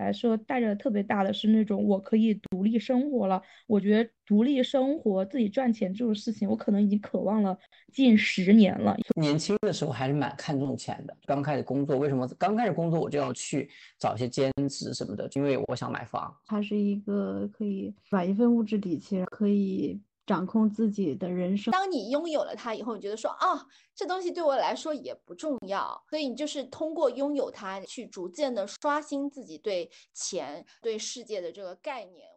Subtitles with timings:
[0.00, 3.40] 来说带着特别大的是那种我可以独立生活了。
[3.66, 7.56] 我觉得独立生活、自己赚钱这种事情，我可能已经渴望了
[7.92, 8.96] 近十年了。
[9.16, 11.16] 年轻的时候还是蛮看重钱的。
[11.26, 15.28] 刚开始工作，为什么刚开始工作我就要去找一些兼职什么的？
[15.34, 16.34] 因为我想买房。
[16.46, 20.00] 它是一个可以把一份物质底气可以。
[20.30, 21.72] 掌控自己的人生。
[21.72, 23.66] 当你拥有了它以后，你觉得说啊，
[23.96, 32.28] 这东西对我来说也不重要，所以你就是通过拥有它，去逐渐的刷新自己对钱、对世界的这个概念。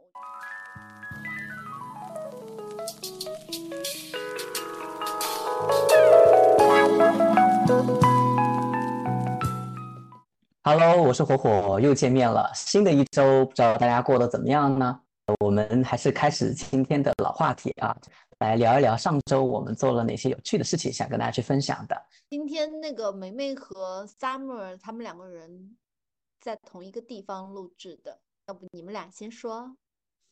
[10.64, 12.50] Hello，我是火火，又见面了。
[12.56, 15.00] 新的一周，不知道大家过得怎么样呢？
[15.40, 17.96] 我们还是开始今天的老话题啊，
[18.40, 21.96] 来聊一聊上周我们做了哪些有趣的事情，想跟大家去分享的。
[22.30, 25.78] 今天那个梅梅和 Summer 他们两个人
[26.42, 29.76] 在同一个地方录制的，要不你们俩先说？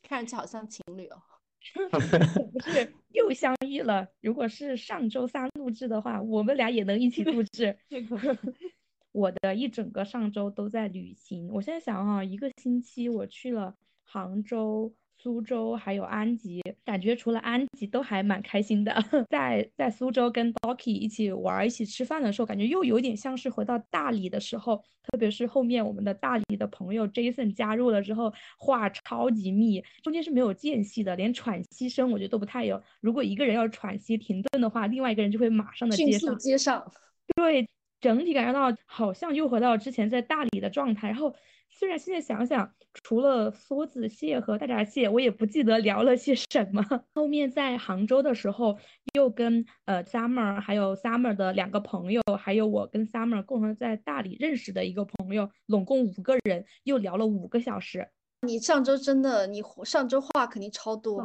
[0.02, 1.22] 看上去好像情侣哦。
[2.52, 4.08] 不是又相遇了？
[4.20, 7.78] 如果是上周三录制的话，我们俩也能一起录制。
[9.14, 11.48] 我的一整个上周都在旅行。
[11.54, 13.76] 我现在想哈，一个星期我去了。
[14.12, 18.94] 杭州、苏州还有安吉，感觉除了安吉都还蛮开心的。
[19.30, 24.84] 在在苏州跟 Doki 一起玩、一起吃饭的时候，感觉又有点像是回到大理的时候。
[25.04, 32.82] 特别是后面我们的大理的朋友 Jason 加入了之后，话超级密，中间是没有间隙的，连喘息声我觉得都不太有。
[33.00, 36.38] 如果一个人要喘息停顿的话，另外一个人就会马上的接上。
[36.38, 36.92] 接上。
[37.36, 37.68] 对，
[38.02, 41.08] 整体感觉到好像又回到之前在大理的状态。
[41.08, 41.34] 然后
[41.82, 42.72] 虽然现在想想。
[43.06, 46.84] 除了梭子蟹和大闸蟹，我也不记得聊了些什么。
[47.16, 48.78] 后面在杭州的时候，
[49.16, 58.10] 又跟呃 Summer 还有 Summer 的两个朋友，还有我跟 Summer 共同在大理认识的一个朋友，拢共五个人，又聊了五个小时。
[58.48, 61.24] 你上周真的，你上周话肯定超多。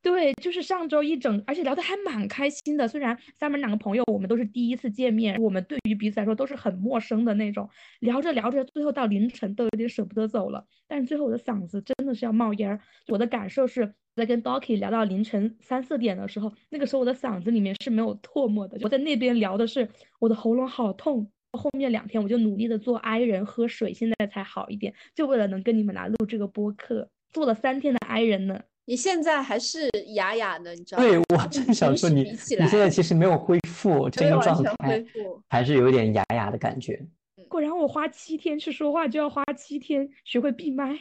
[0.00, 2.88] 对，就是上周一整，而且聊得还蛮开心的。
[2.88, 7.68] 虽然三门两个朋友，我们都是第一次见面，我们对于彼此来说都是很陌生的那种。
[8.00, 10.64] 聊着聊着，最后到凌晨都有点舍不得走了。
[10.88, 12.80] 但是最后我的嗓子真的是要冒烟儿。
[13.08, 18.78] 我的感受是在跟 Doki 聊到凌晨三四点的时候，那个时候我的嗓子里面是没有唾沫的。
[18.82, 19.88] 我在那边聊的是
[20.18, 21.30] 我的喉咙好痛。
[21.58, 28.60] 后面两天我就努力的做 I 人喝水，现在才好一点，就为了能跟你们来录这个播客，做了三天的 I 人呢。
[28.84, 31.08] 你现在还是哑哑的，你知道吗？
[31.08, 35.04] 对我正想说你，你现在其实没有恢复这个状态，
[35.48, 37.00] 还是有点哑哑的感觉。
[37.48, 40.98] 果然我花七天去说话，就要花七天学会闭麦。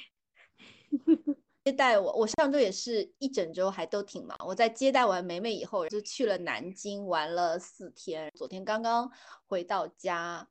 [1.63, 4.35] 接待我，我上周也是一整周还都挺忙。
[4.47, 8.31] 我在接待完梅梅以后，就去了南京玩了四天。
[8.35, 9.11] 昨天刚刚
[9.45, 10.47] 回到家。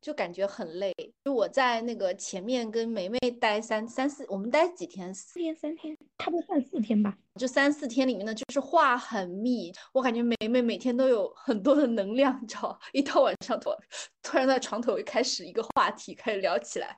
[0.00, 0.92] 就感觉很累，
[1.24, 5.12] 就我在那个前面跟梅梅待三三四，我们待几天？
[5.14, 7.16] 四天三天，差不多算四天吧。
[7.40, 13.70] 就三四天里面呢，就是话很密，我感觉梅梅每天都有很多的能量，你知道，一到晚上突
[14.22, 16.96] 突然在床头开始一个话题开始聊起来，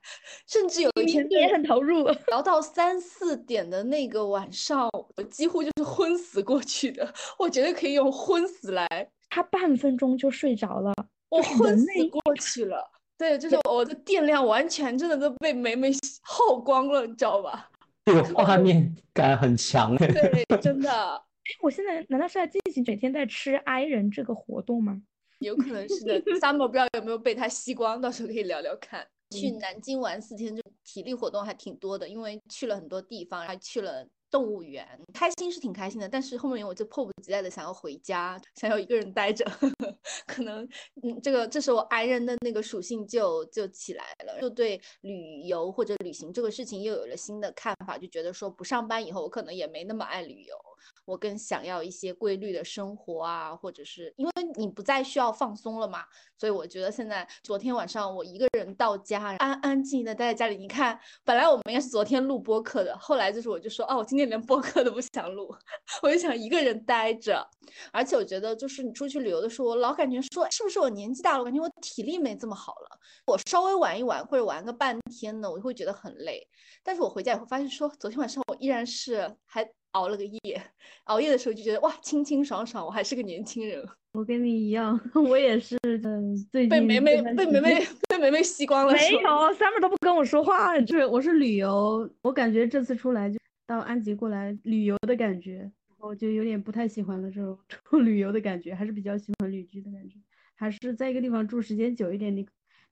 [0.49, 10.93] 甚至有一天也很投入，聊到三四点的那个晚上，我几乎就是昏死过去的，我觉得可以用昏死来，他半分钟就睡着了。
[11.29, 12.89] 我昏死过去了，
[13.19, 15.91] 对，就是我的电量完全真的都被美美
[16.23, 17.71] 耗光了，你知道吧？
[18.05, 20.91] 这个画面感很强，对，真的。
[21.47, 25.01] 哎我现在难道是在进行整天在吃 I 人这个活动吗？
[25.39, 26.21] 有可能是的。
[26.41, 29.07] Summer 不知道有没有被他吸光，到时候可以聊聊看。
[29.31, 34.07] 去南京玩四天，就体力活动还挺多的，因为去了很多地方，还去了。
[34.31, 40.65] 动物园开心是挺开心的，但是后面我就迫不及待的想要回家， 想要一个人待着，呵 呵可能
[41.03, 50.66] 嗯，这个这是我 I 人的那个属性就就起来了，就对旅游或者旅行这个事情又有了新的看法，就觉得说不上班以后，我可能也没那么爱旅游。
[51.05, 56.05] 我更想要一些规律的生活啊，或者是因为你不再需要放松了嘛，
[56.39, 60.57] 所以我觉得现在昨天晚上我一个人到家，安安静静的待在家里。
[60.57, 65.55] 你看，本来我们应该是昨天录播客的，后来就是我就说，哦，我今天连播客都不想录，
[66.03, 67.49] 我就想一个人待着。
[67.93, 72.99] 而且我觉得，就是你出去旅游的时候，我老感觉说，是不是我年纪大了，感觉我体力没这么好了。
[73.27, 76.47] 我稍微玩一玩或者玩个半天呢，我就会觉得很累。
[76.83, 79.67] 但是我回家以后发现，说昨天晚上我依然是还。
[79.97, 80.61] 熬了个夜，
[81.05, 83.83] 熬夜的时候就觉得哇，清清爽爽，我还是个年轻人。
[84.13, 88.93] 我跟你一样， 我也是，嗯，最近被梅梅被梅梅被梅梅吸光了。
[88.93, 89.19] 没有
[89.55, 90.79] ，summer 都不跟我说话。
[90.81, 97.59] 就是我是旅游，我感觉这次出来就到安吉过来旅游的感觉，我就有点不太喜欢了这种
[97.89, 100.17] 出旅游的感觉，还是比较喜欢旅居的感觉，
[100.55, 102.47] 还是在一个地方住时间久一点，你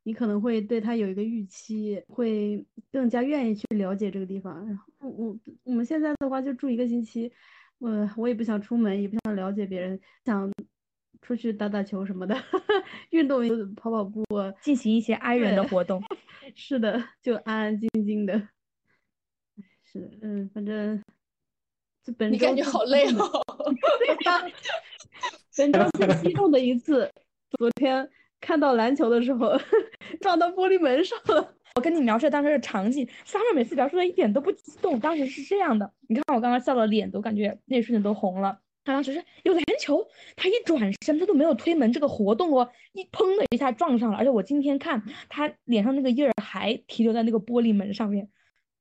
[0.06, 4.54] 你可能会对他有一个预期，会更加愿意去了解这个地方。
[4.66, 7.32] 然后我我们现在的话就住一个星期，
[7.78, 10.52] 我我也不想出门，也不想了解别人，想
[11.22, 12.36] 出去打打球什么的，
[13.10, 13.42] 运动
[13.74, 14.22] 跑跑步，
[14.60, 16.02] 进行一些 i 人的活动。
[16.54, 18.48] 是的，就安安静静的。
[19.84, 21.02] 是的，嗯，反正
[22.02, 23.42] 这本你感觉好累哦。
[23.98, 24.42] 对呀，
[25.56, 27.10] 本周最激动的一次，
[27.56, 28.06] 昨天。
[28.44, 29.58] 看到篮球的时候，
[30.20, 31.54] 撞到玻璃门上了。
[31.76, 35.00] 我跟你描述当时的场景，summer 每次描述的一点都不激动。
[35.00, 38.60] 当时是这样的，你看我刚刚笑的，脸都感觉那一瞬间都红了。
[38.84, 40.06] 他当时是有篮球，
[40.36, 44.18] 他一转身，他都没有推门这个活动哦，一砰的一下撞上了。
[44.18, 48.28] 而且我今天看他脸上那个印儿还停留在那个玻璃门上面，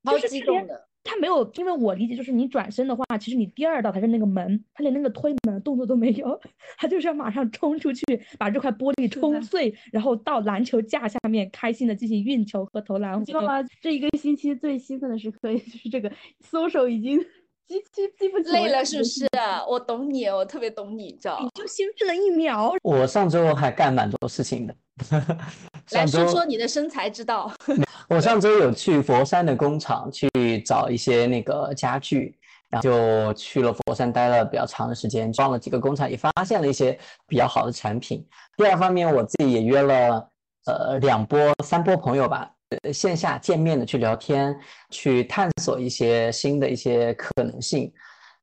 [0.04, 0.88] 超激动的。
[1.04, 6.40] 他没有，因为我理解就是你转身的话，其实你第二道才是那个门，他连那个推门的动作都没有，
[6.78, 8.04] 他就是要马上冲出去
[8.38, 13.24] 把这块玻璃冲碎，然后到篮球架下面开心的进行运球和投篮。
[13.26, 13.62] 知道吗？
[13.82, 16.12] 这一个星期最兴奋的时刻就是这个
[16.50, 17.20] ，social 已经
[17.68, 19.28] 极其记不起累了，是不是？
[19.70, 22.74] 我懂你，我特别懂你，知道你就兴奋了一秒。
[22.82, 24.76] 我上周还干蛮多事情的。
[25.92, 27.52] 来说说你的生财之道。
[28.10, 30.30] 我上周有去佛山的工厂去
[30.66, 32.38] 找一些那个家具，
[32.70, 36.98] 然后就去了佛山待了比较长的时间，装了几个工厂，也发现了一些
[37.28, 38.26] 比较好的产品。
[38.58, 40.30] 第二方面，我自己也约了
[40.66, 42.50] 呃两波、三波朋友吧，
[42.84, 44.56] 呃线下见面的去聊天，
[44.90, 47.92] 去探索一些新的一些可能性。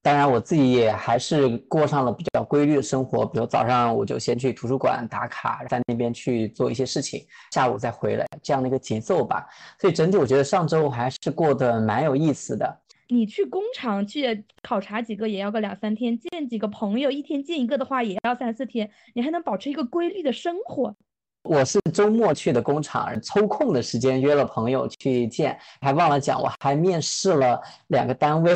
[0.02, 9.46] 当然，我自己也还是过上了比较规律的生活，比如早上我就先去图书馆打卡，在那边去做一些事情，下午再回来，这样的一个节奏吧。
[9.78, 12.80] 所以整体我觉得上周还是过得蛮有意思的。
[13.08, 20.94] 你去工厂去考察几个也要个两三天，见几个朋友一天见一个的话也要三四天，你还能保持一个规律的生活。
[21.42, 28.54] 我是周末去的工厂，抽空的时间约了朋友去见，还忘了讲，我还面试了两个单位。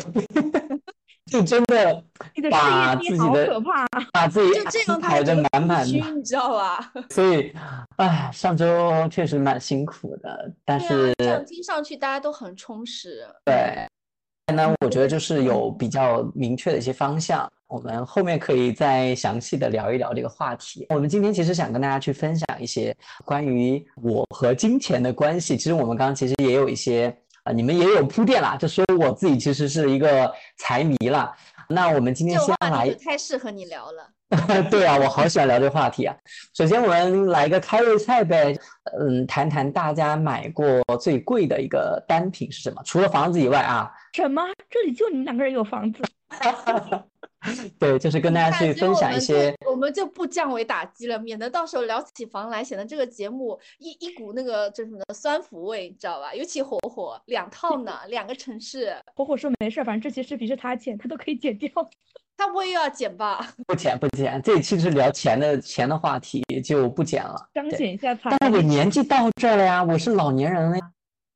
[1.31, 2.03] 就真的
[2.51, 3.59] 把自己的
[4.13, 4.59] 把自己
[5.01, 6.93] 排的满满的，你知道吧？
[7.09, 7.51] 所以，
[7.95, 13.25] 哎，上周确实蛮辛苦的，但是这样听上去大家都很充实。
[13.43, 13.87] 对，
[14.53, 20.85] 那我觉得就是有比较明确的一些方向，我们后面可以再详细的聊一聊这个话题。
[20.89, 22.95] 我们今天其实想跟大家去分享一些
[23.25, 25.57] 关于我和金钱的关系。
[25.57, 27.17] 其实我们刚刚其实也有一些。
[27.45, 31.31] 啊，你们也有铺垫啦，就说我自己其实是一个财迷了。
[31.69, 34.09] 那我们今天先来，太适合你聊了。
[34.69, 36.15] 对啊，我好喜欢聊这个话题啊。
[36.55, 38.57] 首先我们来个开胃菜呗，
[38.99, 42.81] 嗯，谈谈大家买过最贵的一个单品是什么？
[42.83, 43.91] 除了房子以外啊。
[44.13, 44.41] 什么？
[44.69, 46.01] 这里就你们两个人有房子？
[47.79, 56.33] 对，就是跟大家去分享一些，我们就不降维打击了，免得到时候聊起房来，显得这个节目一一股那个叫什么的酸腐味，你知道吧？
[56.33, 58.95] 尤其火火两套呢，两个城市。
[59.15, 61.69] 火火说没事，反正这期视频是他剪，他都可以剪掉。
[62.37, 63.53] 他不会又要剪吧？
[63.65, 67.49] 不剪不剪，这一期是聊钱的钱的话题，就不剪了。
[67.53, 68.35] 彰显一下他。
[68.37, 70.77] 但是我年纪到这儿了呀，我是老年人了。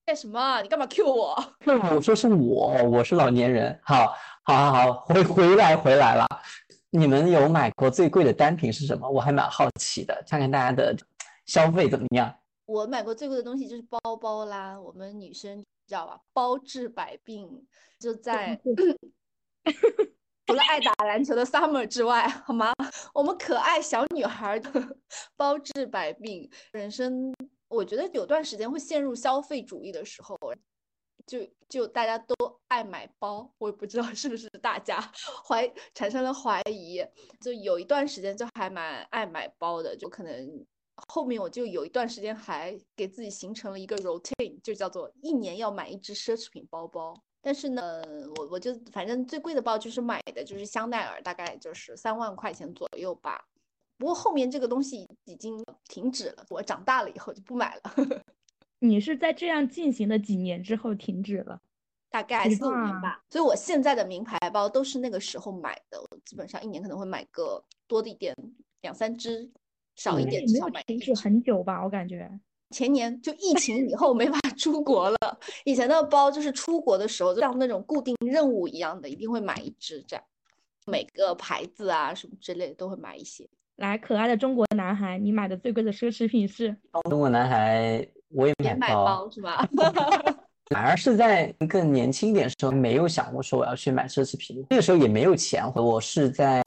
[0.09, 0.59] 干什么？
[0.63, 1.35] 你干嘛 Q 我？
[1.93, 3.79] 我说是我，我是老年人。
[3.83, 4.15] 好。
[4.43, 6.25] 好好好，回回来回来了。
[6.89, 9.07] 你们有买过最贵的单品是什么？
[9.07, 10.97] 我还蛮好奇的，看看大家的
[11.45, 12.33] 消费怎么样。
[12.65, 14.79] 我买过最贵的东西就是包包啦。
[14.81, 16.19] 我们女生知道吧？
[16.33, 17.47] 包治百病，
[17.99, 18.59] 就在
[20.47, 22.73] 除了爱打篮球的 Summer 之外，好吗？
[23.13, 24.71] 我们可爱小女孩的
[25.37, 26.49] 包治百病。
[26.71, 27.31] 人生，
[27.69, 30.37] 我觉得有段时间会陷入消费主义的时候。
[31.27, 32.33] 就就大家都
[32.69, 34.99] 爱买包，我也不知道是不是大家
[35.47, 37.05] 怀产生了怀疑。
[37.39, 40.65] 就有一段时间就还蛮爱买包的，就可能
[41.07, 47.13] 后面我就有一段时间还给自己形成了一个 routine，就叫做一年要买一只奢侈品包包。
[47.41, 48.01] 但是呢，
[48.37, 53.45] 我我就反正最贵的包就是买的就是香奈儿，大概就是三万块钱左右吧。
[53.99, 57.93] 不过后面这个东西已经停止了，我长大了以后就不买了。
[58.79, 61.59] 你是在这样进行了几年之后停止了？
[62.09, 63.21] 大概四五年吧。
[63.29, 68.33] 所以我现在的名牌包都是那个时候买的，我基本上一年可能会买个多的一点，
[68.81, 69.51] 两三只，
[69.97, 72.31] 少一点没有买停止很久吧，我感觉。
[72.69, 75.17] 前年就疫情以后没法出国了，
[75.65, 80.23] 以前的包就是出国的时候像那种固定任务一样的，一定会买一只这样，
[80.85, 83.45] 每个牌子啊什么之类的都会买一些。
[83.79, 86.75] 来，可爱的中国男孩，你买的最贵的奢侈品是？
[87.09, 89.65] 中国男孩，我也买包是吧？
[90.69, 95.63] 反而是在更年轻一点的时候，没有想过说我要去买奢侈品，那个时候也没有钱。
[95.73, 96.61] 我是在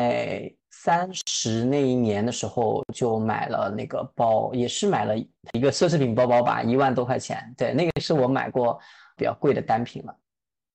[0.71, 5.15] 三十那一年的时候就买了那个包，也是买了
[5.53, 7.55] 一个奢侈品包包吧，一万多块钱。
[7.59, 8.81] 对，那个是我买过
[9.19, 10.17] 比较贵的单品了。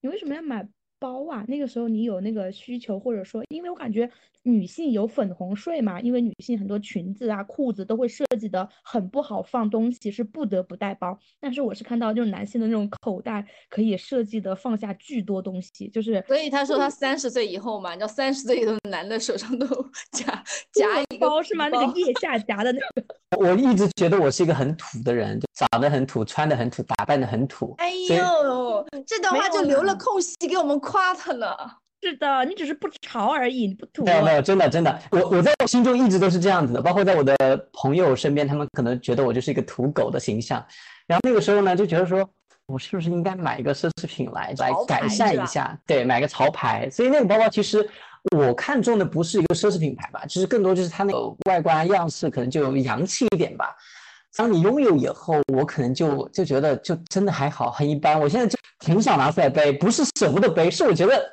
[0.02, 0.64] 你为什么要买？
[1.00, 4.10] 包啊，那个时候你有那个需求，或者说，因为我感觉
[4.48, 11.18] 女性有粉红税嘛，因为女性很多裙子啊、裤子都会设计的很不好放东西，是不得不带包。
[11.40, 19.68] 但是我是看到就是男性的那种口袋可以设计的放下巨多东西，就是所以他说他三十岁以后嘛，你知道三十岁以后男的手上都
[20.12, 21.68] 夹 夹一个包是吗？
[21.68, 23.04] 那个腋下夹的那个。
[23.38, 27.76] 我一直觉得我是一个很土的人，就长得很土，穿的很土，打扮的很土。
[27.78, 31.48] 哎呦，这段话就留了空隙给我们夸他呢。
[32.02, 34.04] 是的，你只是不潮而已，你不土。
[34.04, 37.36] 没有没有，真的真的，我我在我心中一直都是这样子的，包括在我的
[37.74, 40.64] 朋友身边，他们可能觉得我就是一个土狗的形象。
[41.08, 42.30] 然后那个时候呢，就觉得说
[42.68, 45.78] 我是不是应该买一个奢侈品来来改善一下？
[45.86, 46.90] 对，买个潮牌。
[46.90, 47.88] 所以那个包包其实。
[48.36, 53.74] 我看中的不是一个奢侈品牌吧，其实更多就是它那个外观样式可能就洋气一点吧。
[54.36, 58.20] 当你拥有以后，我可能就就觉得就真的还好，很一般。
[58.20, 61.32] 我现在就很少拿出来背，不是舍不得背，是我觉得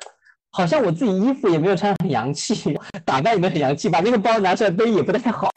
[0.55, 5.49] 好像我自己衣服也没有穿很洋气， 打扮也没有很洋气，把那个包拿出来背也不太好。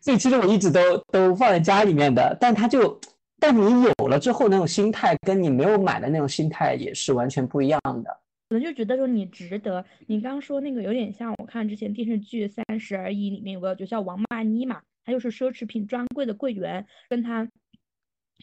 [0.00, 0.80] 所以其实我一直都
[1.12, 2.34] 都放在家里面的。
[2.40, 2.98] 但它就，
[3.38, 8.18] 但你有了之后那种心态，跟你没有买的那种心态也是完全不一样的。
[8.48, 9.84] 可能就觉得说你值得。
[10.06, 17.46] 你刚刚说那个有点像我看之前电视剧《三十而已》里面有个就叫王曼妮嘛，她就是奢侈品专柜的柜员，跟她。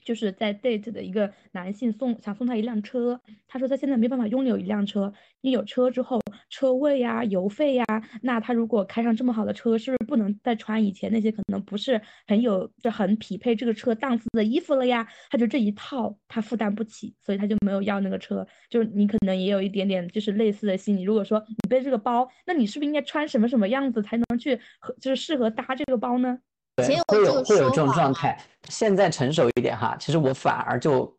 [0.03, 6.19] 就是在 date 的一个男性送想送他一辆车，他说他现在没办法拥有一辆车，你有车之后
[6.49, 7.85] 车位呀、油费呀，
[8.21, 15.07] 那他如果开上这么好的车，是不是不能再穿以前那些可能不是很有就很匹配这个车档次的衣服了呀？
[15.29, 18.45] 他就这一套他负担不起，所以他就没有要那个车。
[18.69, 26.39] 就是你可能也有一点点就是类似的心理，如果说你背这个包，那你是不是应该穿什么什么样子才能去和就是适合搭这个包呢？
[26.75, 28.37] 对，会有会有这种状态。
[28.69, 31.15] 现在成熟一点哈，其实我反而就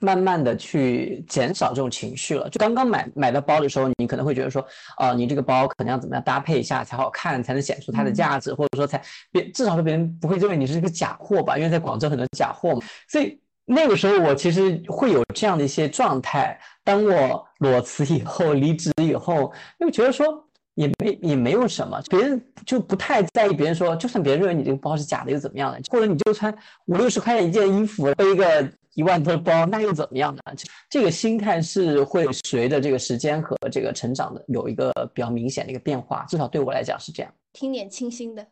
[0.00, 2.48] 慢慢的去减少这种情绪了。
[2.48, 4.64] 就刚刚买买到包的时候，你可能会觉得说，
[4.98, 11.58] 哦，你这个包可能要怎么样搭配一下才好看，才能显出它的价值，或者说才别至少说别人不会认为你是一个假货吧？
[11.58, 12.80] 因为在广州很多假货嘛。
[13.08, 16.58] 所以那个时候我其实会有这样的一些状态。
[16.82, 20.48] 当我裸辞以后，离职以后，又觉得说。
[20.74, 23.54] 也没也没有什么，别人就不太在意。
[23.54, 25.78] 别人说，就算别人认为你这个包是假的，又怎么样呢？
[25.90, 26.52] 或者你就穿
[26.86, 30.42] 五六十块钱一件衣服，背一个一万多的包，那又怎么样呢？
[30.88, 36.24] 这个心态是会随着这个时间和这个成长的有一个比较明显的一个变化。
[36.28, 37.32] 至少对我来讲是这样。
[37.52, 38.46] 听点清新的，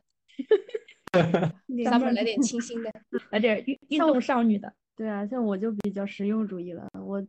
[1.85, 2.93] 咱们来点清新的，
[3.31, 4.73] 来点运运动少女的。
[4.95, 7.27] 对啊，像我就比较实用主义了，我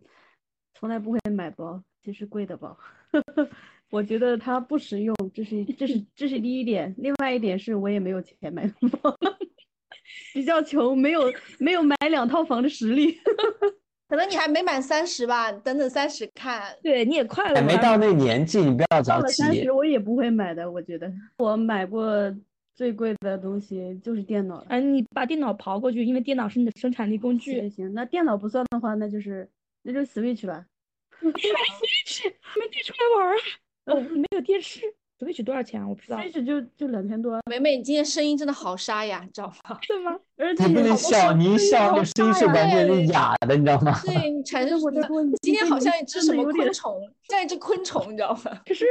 [0.73, 2.77] 从来不会买包，其实贵的包。
[3.91, 6.95] 我觉得它不实用，这是这是这是第一点。
[6.97, 9.17] 另外一点是我也没有钱买房，
[10.33, 13.19] 比较穷，没有没有买两套房的实力。
[14.07, 16.73] 可能你还没满三十吧，等等三十看。
[16.81, 17.55] 对，你也快了。
[17.55, 19.33] 还没到那年纪，你不要着急。
[19.33, 22.33] 三十我也不会买的，我觉得我买过
[22.73, 24.65] 最贵的东西就是电脑。
[24.69, 27.69] 哎，你把电脑刨过去，因为电脑是你的生产力工具。
[27.69, 29.49] 行，那电脑不算的话，那就是
[29.81, 30.65] 那就 Switch 吧。
[31.21, 32.25] 你买 Switch，
[32.57, 33.37] 没带出来玩啊？
[33.85, 34.81] 哦，没有电视
[35.19, 35.87] ，Switch 多少钱啊？
[35.87, 37.39] 我不知道，Switch 就就两千多。
[37.49, 39.79] 美美，你今天声音真的好沙哑，你知道吗？
[39.87, 40.19] 对吗？
[40.37, 43.99] 而且你不能笑，你一笑，那声音是完全是哑的，你知道吗？
[44.05, 45.01] 对你产生我的，
[45.41, 48.61] 今天好像一只什么昆虫，像一只昆虫，你知道吗？
[48.65, 48.85] 可是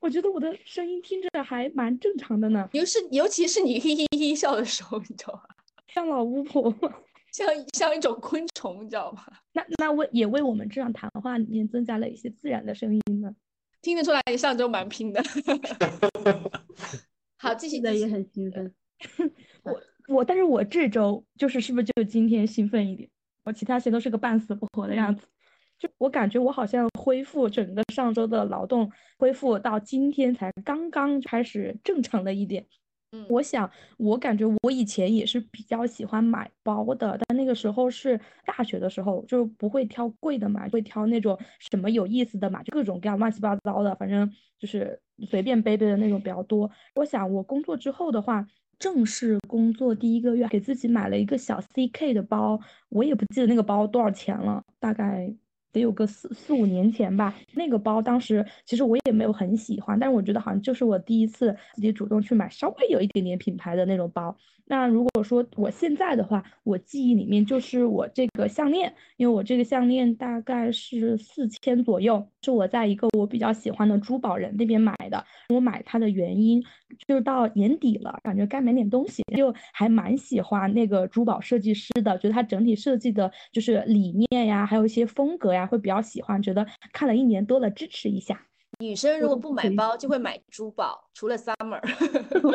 [0.00, 2.68] 我觉得我的声音听着还蛮正常的呢。
[2.72, 5.40] 尤是尤其是你嘿嘿嘿笑的时候，你知道吗？
[5.88, 6.72] 像老巫婆，
[7.32, 9.24] 像像一种昆虫，你知道吗？
[9.52, 13.34] 那那为也为我们这样谈话里面增加了一些自然的声音呢。
[13.80, 15.22] 听得出来，你上周蛮拼的。
[17.36, 18.74] 好，继续的也很兴奋。
[19.62, 23.08] 我我，但是我这周就是是不是就今天兴奋一点？
[23.44, 25.26] 我其他些都是个半死不活的样子。
[25.78, 32.66] 就我感觉我好像恢复整个上周的劳动恢复到今天才刚刚开始正常的一点。
[33.12, 41.38] 嗯，我想，我感觉我以前也是比较喜欢买包的，但那个时候是大学的时候，就不会挑贵的买，会挑那种
[41.70, 46.70] 什么有意思的买，就各种各样乱七八糟的，反正就是随便背背的那种比较多。
[46.96, 48.46] 我想，我工作之后的话，
[48.78, 52.60] 正式工作第一个月，给自己买了一个小 CK 的包，
[52.90, 55.34] 我也不记得那个包多少钱了，大概。
[55.78, 64.36] 得有个四四五年前吧，那个包当时其实我也没有很喜欢，但是我觉得好像就是我第一次自己主动去买稍微有一点点品牌的那种包。
[64.70, 75.24] 那如果说我现在的话，我记忆里面就是我这个项链，因为我这个项链大概是四千左右，是我在一个我比较喜欢的珠宝人那边买的。
[75.48, 76.62] 我买它的原因
[77.06, 88.40] 就是到年底了，感觉该买点东西，就还蛮喜欢那个珠宝设计师的，觉得他整体设计的就是理念呀，还有一些风格呀，会比较喜欢，觉得看了一年多了，支持一下。
[88.80, 91.80] 女生如果不买包，就会买珠宝，除了 Summer。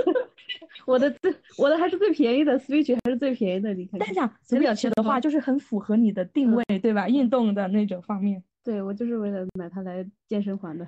[0.85, 3.73] 我的最我的还是最便宜的，Switch 还是最便宜的。
[3.73, 7.09] 你看，但讲 Switch 的话，就是很符合你的定位，对吧？
[7.09, 8.41] 运动的那种方面。
[8.63, 10.87] 对，我就是为了买它来健身环的。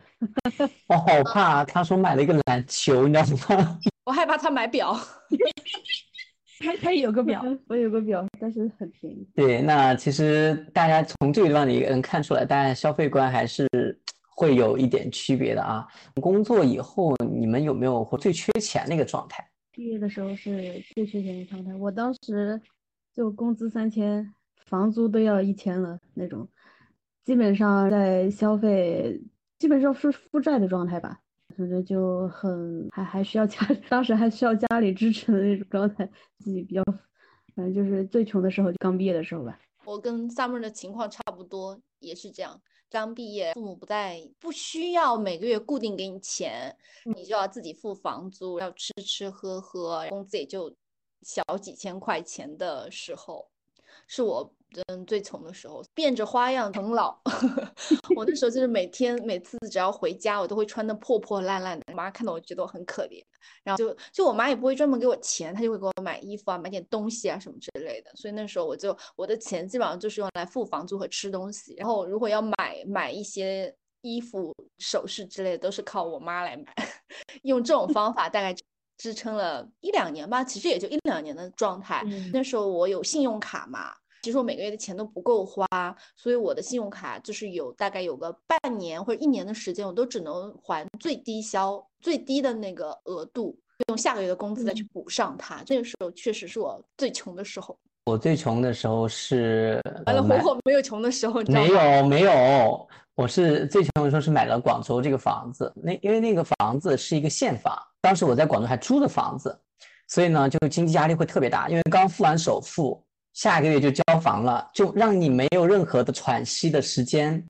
[0.88, 3.78] 我好怕他说买了一个篮球，你知道吗？
[4.06, 4.96] 我害怕他买表。
[6.66, 9.28] 他他有个表， 我有个表，但是很便宜。
[9.36, 13.68] 对，那其实大家从这个地方也能看出来，大家消费观还是。
[14.38, 15.88] 会有一点区别的啊。
[16.16, 19.42] 工作以后，你们有没有或最缺钱那个状态？
[19.72, 21.74] 毕业的时候是最缺钱的状态。
[21.76, 22.62] 我当时
[23.14, 24.30] 就工资三千，
[24.66, 26.46] 房租都要一千了那种，
[27.24, 29.22] 基本上在消费，
[29.58, 31.22] 基本上是负债的状态吧。
[31.58, 33.60] 反正就很还还需要家，
[33.90, 36.10] 当时还需要家里支持的那种状态。
[36.40, 36.84] 自己比较，
[37.56, 39.60] 反正就是最穷的时候，就刚毕业的时候吧。
[39.86, 42.62] 我跟 Summer 的情况差不多，也是这样。
[42.90, 46.76] 刚毕业，父母不在，不需要每个月固定给你钱，
[47.16, 50.76] 你就要自己付房租，要吃吃喝喝，工资也就
[51.22, 53.50] 小几千块钱的时候，
[54.08, 54.54] 是我。
[54.88, 57.18] 嗯，最穷的时候，变着花样啃老。
[58.16, 61.86] 我那时候就是每天每次只要回家，我都会穿的破破烂烂的。
[61.92, 63.24] 我妈看到我觉得我很可怜，
[63.64, 68.12] 然后就就我妈也不会专门给我钱，她就会给我买衣服啊，买点东西啊什么之类的。
[68.16, 71.74] 所以那时候我就我的钱基本上就是用来付房租和吃东西。
[71.78, 76.66] 然后如果要买买一些衣服、首饰之类的，都是靠我妈来买。
[77.44, 78.56] 用这种方法大概
[78.98, 82.04] 支撑了一两年吧，其实也就一两年的状态。
[82.32, 83.94] 那时候我有信用卡嘛。
[84.26, 85.68] 其实我每个月的钱都不够花，
[86.16, 93.56] 所以我的信用卡就是有大概有个半年或者一年的时间，我都只能还最低消最低的那个额度，
[93.88, 95.62] 用下个月的工资再去补上它。
[95.64, 97.78] 这个时候确实是我最穷的时候。
[98.06, 109.56] 我最穷的时候是完了，火火没有穷的时候，没有没有，我是最穷的时候是买了广州这个房子，那因为那个房子是一个现房，当时我在广州还租的房子，
[110.08, 113.00] 所以呢就经济压力会特别大，因为刚付完首付。
[113.36, 117.46] 下个月就交房了，就让你没有任何的喘息的时间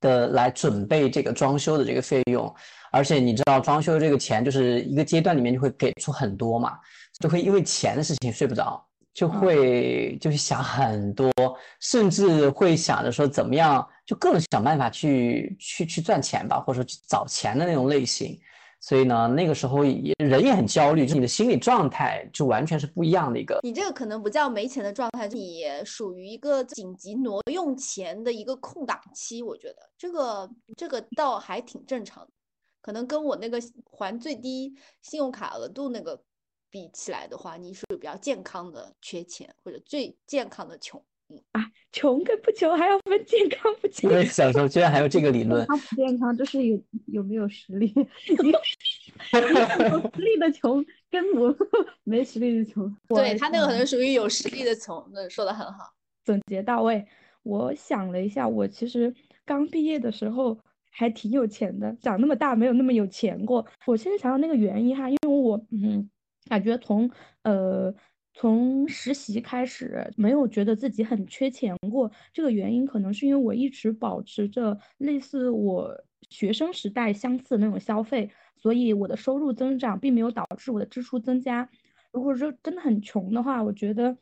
[0.00, 2.52] 的来准备这个装修的这个费用，
[2.90, 6.78] 而且你知道装修这个钱就是一个阶段里面就会给出很多嘛，
[7.20, 11.30] 就会因为钱的事情睡不着，就会就是想很多，
[11.80, 18.40] 甚至会想着说怎么样，就各种想办法去去去赚钱吧，或者说去找钱的那种类型。
[18.82, 23.60] 所以呢，那个时候也人也很焦虑，就你的心理状态就完全是不一样的一个。
[23.62, 29.40] 你这个可能不叫没钱的状态，你属于一个紧急挪用钱的一个空档期。
[29.40, 32.32] 我觉得这个这个倒还挺正常的，
[32.80, 36.20] 可能跟我那个还最低信用卡额度那个
[36.68, 41.00] 比起来的话，你属于比较健康的缺钱，或者最健康的穷。
[41.52, 41.60] 啊，
[41.92, 44.20] 穷跟不穷还要分健康不健康。
[44.20, 45.60] 对，小时候居然还有这个理论。
[45.60, 47.92] 健康不健康就是有有没有实力。
[49.32, 49.40] 有
[50.14, 51.54] 实力的穷跟我
[52.04, 52.96] 没实力的穷。
[53.08, 55.92] 对他那个可能属于有实力的穷，那说的很好，
[56.24, 57.06] 总结到位。
[57.42, 59.14] 我想了一下，我其实
[59.44, 60.58] 刚毕业的时候
[60.90, 63.66] 还挺有钱的，长那么大没有那么有钱过。
[63.86, 66.08] 我现在想想那个原因哈，因为我嗯，
[66.48, 67.10] 感觉从
[67.42, 67.94] 呃。
[68.34, 72.10] 从实习开始，没有觉得自己很缺钱过。
[72.32, 75.94] 这个原因可能是因为我一直保持着类似我
[76.30, 81.68] 学生时代相似的那种消费，所以我的收入增长并没有导致我的支出增加。
[82.10, 84.16] 如果说真的很穷的话，我觉得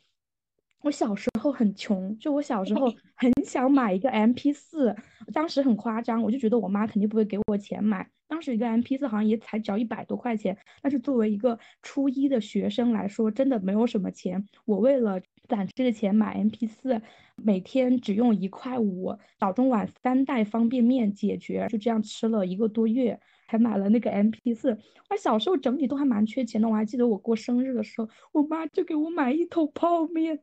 [0.83, 4.97] 我小时候很穷，就我小时候很想买一个 MP4，
[5.33, 8.11] 当时很夸张，我就觉得我妈肯定不会给我钱买。
[8.31, 14.47] 当时一个 M P 四好像也才只要一百多块钱，但是作为一个初一的学生来说，真的没有什么钱。
[14.65, 17.03] 我为了攒这个钱买 MP 四，
[17.35, 23.19] 每天只用一块五，早中晚三袋方便面解决，就这样吃了一个多月。
[23.47, 24.79] 还买了那个 M P 四，
[25.11, 26.69] 我小时候整体都还蛮缺钱的。
[26.69, 30.39] 我还记得我过生日的时候，我妈就给我买一桶泡面。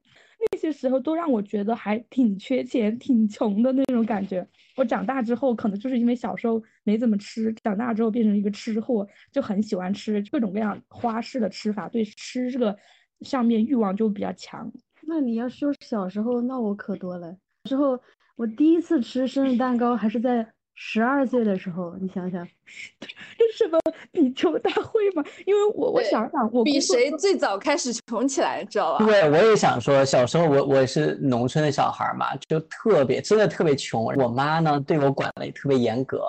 [0.52, 4.46] 那些时候都让我觉得还挺缺钱、挺穷的那种感觉。
[4.78, 12.78] 我长大之后，可能就是因为小时候没怎么吃，长大之后变成一个吃货，就很喜欢吃各种各样花式的吃法，对吃这个
[13.22, 14.72] 上面欲望就比较强。
[15.02, 17.36] 那你要说小时候，那我可多了。
[17.66, 18.00] 之后
[18.38, 20.54] 我第一次吃生日蛋糕还是在。
[20.80, 22.46] 十二岁的时候，你想想，
[23.02, 23.08] 这
[23.52, 23.80] 是什么
[24.12, 25.24] 比球大会吗？
[25.48, 29.04] 因为我我想想，我比谁最早开始穷起来，知道吧？
[29.04, 34.06] 对，我也想说，小时候我我也是农村的小孩嘛，就特别真的特别穷。
[34.18, 36.22] 我妈呢对我管的也特别严格，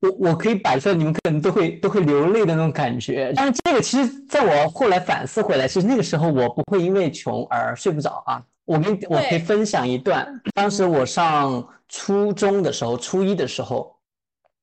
[0.00, 3.32] 我我可以摆出来，你们可能都会都会流泪的那种感觉。
[3.36, 8.42] 但是这个其实在我后来反思回来，其实那个时候我不会因为穷而睡不着啊。
[8.64, 13.91] 我跟我可以分享一段，当时我上初中的时候，初一的时候，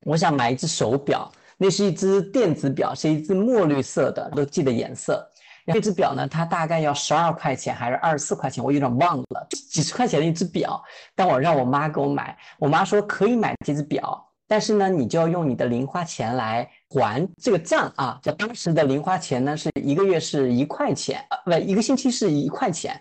[0.05, 5.29] 我想买一只手表，那是一只电子表，是一只墨绿色的，都记得颜色。
[5.65, 10.81] 那只表呢，它大概要十二块钱还是二十四块钱，我有点忘了，几十块钱的一只表。
[11.13, 18.19] 但我让我妈给我买，我妈说可以买这只表，但是呢，你就要用你的零花钱来还这个账啊。
[18.23, 22.99] 就当时的零花钱呢，是一个月是一块钱，呃，不，一个星期是一块钱。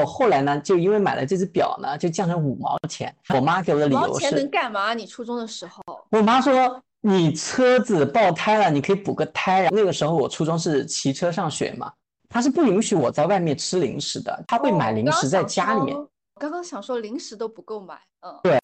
[0.00, 3.14] 我后来呢，就因为买了这只表呢，就降成五毛钱。
[3.34, 4.94] 我妈给我的理由是：五毛钱能干嘛？
[4.94, 9.68] 你初中的时候，我妈说你车子爆胎了，你可以补个胎。
[9.70, 11.92] 那个时候我初中是骑车上学嘛，
[12.28, 15.96] 她是不允许我在外面吃零食的，她会买零食在家里面。
[16.40, 18.58] 刚刚想说零食都不够买，嗯，对，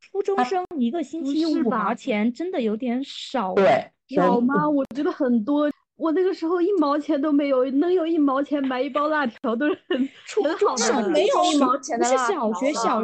[0.00, 4.68] 初中生一个星期用五毛钱真的有点少，对，有吗？
[4.68, 5.70] 我觉得很多。
[5.96, 9.98] 我那个时候一毛钱都没有，能有一毛钱买一包辣条都是很
[10.44, 11.08] 很好的。
[11.08, 12.26] 没有一毛钱的辣条。
[12.26, 13.02] 是小学小，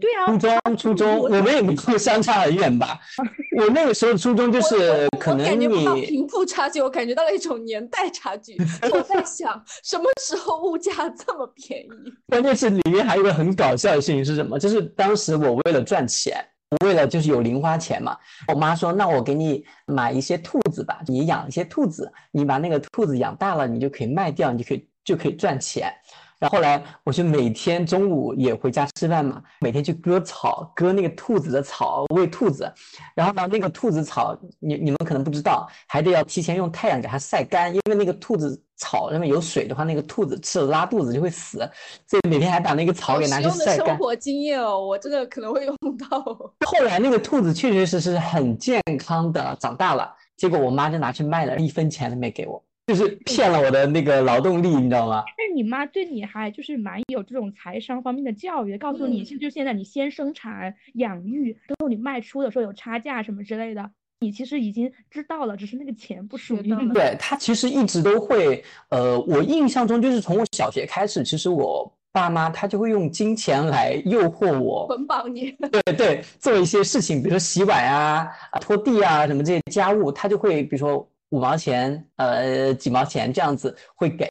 [0.00, 0.26] 对啊。
[0.26, 2.98] 初中初中，我们也不会相差很远吧？
[3.60, 5.68] 我那个时候初中就是可能你。
[6.06, 8.56] 贫富差距，我感觉到了一种年代差距。
[8.90, 12.12] 我在想，什么时候物价这么便宜？
[12.28, 14.58] 关键是里面还有一个很搞笑的事情是什么？
[14.58, 16.42] 就是当时我为了赚钱。
[16.84, 18.16] 为了就是有零花钱嘛，
[18.48, 25.92] 我妈说，那我给你买一些兔子吧，你养一些兔子，你把那个兔子养大了，你就可以卖掉，你就可以就可以赚钱。
[26.40, 32.72] 然后后来我就每天中午也回家吃饭嘛，每天去割草，割那个兔子的草喂兔子。
[33.14, 41.58] 然后呢，那个兔子草，你你们可能不知道，还得要提前用太阳给它晒干，因为那个兔子草上面有水的话，那个兔子吃了拉肚子就会死。
[42.06, 43.88] 所以每天还把那个草给拿去晒干。
[43.88, 45.76] 生活经验哦，我真的可能会用
[46.08, 46.22] 到。
[46.66, 52.62] 后来那个兔子确确实实很健康的长大了，结果我妈就拿去卖了，一分钱都没给我。
[52.90, 55.22] 就是骗了我的那个劳动力，你知道吗？
[55.38, 66.92] 但是你妈对你还就是蛮有这种财商方面的教育，告诉你，就现在你先生产养育，之后你卖出的时候有差价什么之类的，你其实已经知道了，只是那个钱不属于你。
[66.92, 75.52] 对他其实一直都会，呃，我印象中就是从我小学开始，其实我爸妈他就会用金钱来诱惑我，捆绑你。
[75.70, 78.28] 对对，做一些事情，比如说洗碗啊、
[78.60, 81.08] 拖地啊什么这些家务，他就会比如说。
[81.30, 84.28] 五毛钱，呃，几毛钱这样子会给，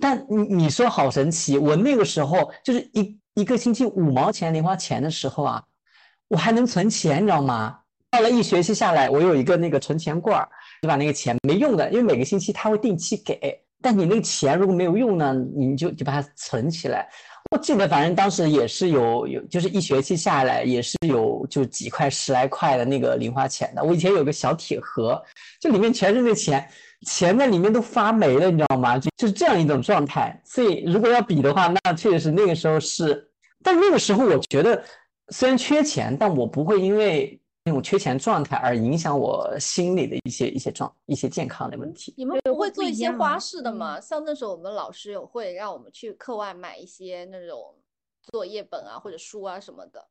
[0.00, 5.62] 但你你说好神奇，我那个时候就是一一个星期五毛钱零花钱的时候啊，
[6.28, 7.78] 我还能存钱，你知道吗？
[8.10, 10.48] 到了一学期下来，我有一个那个存钱罐儿，
[10.82, 17.06] 就把那个钱没用的，因为每个星期他会定期给，但你那个钱如果没有用呢，你就就把它存起来。
[17.50, 23.82] 我记得，反正当时也是有有，就是一学期下来也是有就几块十来块的那个零花钱的。
[23.82, 25.22] 我以前有个小铁盒，
[25.60, 26.68] 就里面全是那钱，
[27.06, 28.98] 钱在里面都发霉了，你知道吗？
[28.98, 30.38] 就就是这样一种状态。
[30.44, 33.30] 所以如果要比的话，那确实是那个时候是，
[33.62, 34.82] 但那个时候我觉得
[35.28, 37.40] 虽然缺钱，但我不会因为。
[37.68, 42.14] 那种缺钱状态而影响我心理的一些一些状一些健康的问题。
[42.16, 44.00] 你们不会做一些花式的吗？
[44.00, 47.74] 像那时候我们老师有会让我们去课外买一些那种
[48.32, 50.04] 作业本啊或者书啊什么的。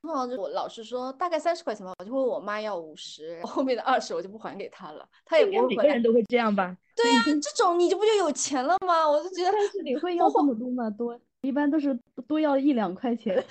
[0.00, 5.76] 通常就我老师说大概三十块钱吧，我就问我妈要五十，后面的二十我就不还给他了，他也不会。
[5.76, 6.76] 每个人都会这样吧？
[6.96, 9.08] 对呀，这种你就不就有钱了吗？
[9.08, 9.52] 我就觉得。
[9.52, 10.90] 但是你会要这么多吗？
[10.90, 11.16] 多。
[11.42, 13.44] 一般都是多要一两块钱。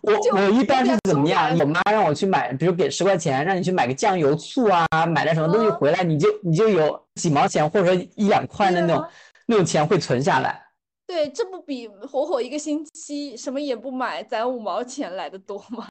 [0.00, 1.56] 我我一般是怎么样？
[1.58, 9.04] 我妈让我去买，比如给十块钱，让你去买个酱油、醋啊，买点什么东西回来，你就你就有几毛钱或者说一两块的那种
[9.46, 10.64] 那种钱会存下来。
[11.06, 15.88] 对，这不比火火一个星期什么也不买攒五毛钱来的多吗？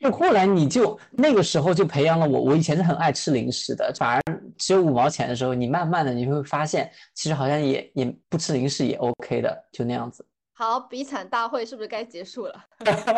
[0.00, 4.22] 就后来你就那个时候就培养了我，我以前是很爱吃零食的，反而
[4.56, 10.24] 只有五毛钱的时候，你慢慢的你会发现，其实好像也也不吃零食也 OK 的，就那样子。
[10.54, 12.64] 好，比惨大会是不是该结束了？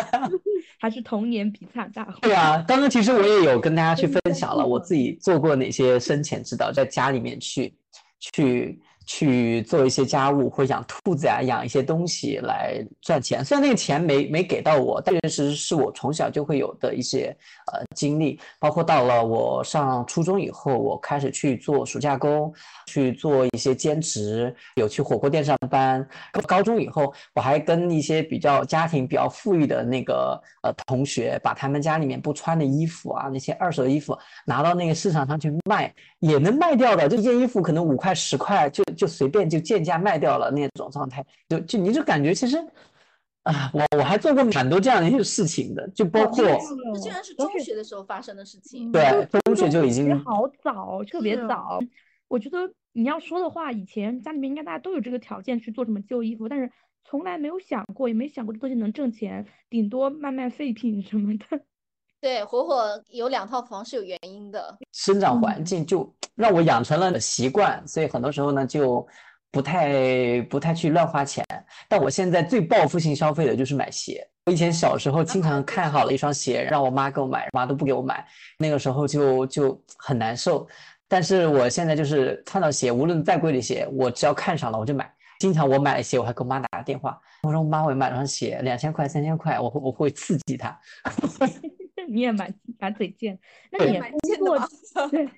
[0.81, 2.15] 还是童年比惨大会？
[2.23, 7.75] 对啊，刚刚其实我也有跟大家去 分享了，我自己做过哪些生前指导，在家里面去
[8.19, 8.83] 去。
[9.07, 13.45] 去做一些家务，或者养兔子呀，养一些东西来赚钱。
[13.45, 17.37] 虽然那个钱没没给到我，但确实是我从小就会有的一些
[17.73, 18.39] 呃经历。
[18.59, 22.53] 包括到了我上初中以后，我开始去做暑假工，
[22.87, 26.07] 去做一些兼职，有去火锅店上班。
[26.47, 37.09] 高中以后，我还跟一些比较家庭比较富裕的那个呃同学，把他们家里面不穿的衣服啊，那些二手衣服拿到那个市场上去卖，也能卖掉的。
[37.09, 38.83] 这件衣服可能五块十块就。
[38.93, 42.57] 就随便就贱价卖掉了那种状态，就就你就感觉其实，
[43.43, 46.57] 啊，我我还做过蛮多这样的一些事情的，就包括这
[47.01, 51.81] 竟然是中学的时候发生的事情，对，中学就已经好早，特别早。
[52.29, 56.71] 我觉得你要说的话，以前家里面应该大家都有这个条件去做什么旧衣服，但是
[57.05, 61.65] 从来没有想过，也没想过这东西能挣钱，顶多卖卖废品什么的。
[62.23, 69.05] 对，火火有两套房是有原因的，生长环境就让我养成了习惯，所以很多时候呢就
[69.51, 71.45] 不太不太去乱花钱。
[71.89, 74.25] 但我现在最报复性消费的就是买鞋。
[74.47, 78.25] 我以前小时候经常看好了一双鞋，让我妈给我买，妈都不给我买，
[78.57, 80.65] 那个时候就就很难受。
[81.09, 85.13] 但是我现在就是看到鞋，无论再贵的鞋，我只要看上了我就买。
[85.41, 90.79] 经常我买了鞋，我还给我妈打个电话，我说妈，我买了双鞋，两千块、三千块，我会我会刺激她。
[92.13, 93.39] 你也蛮蛮嘴贱，
[93.71, 94.59] 那你工作
[95.11, 95.29] 对，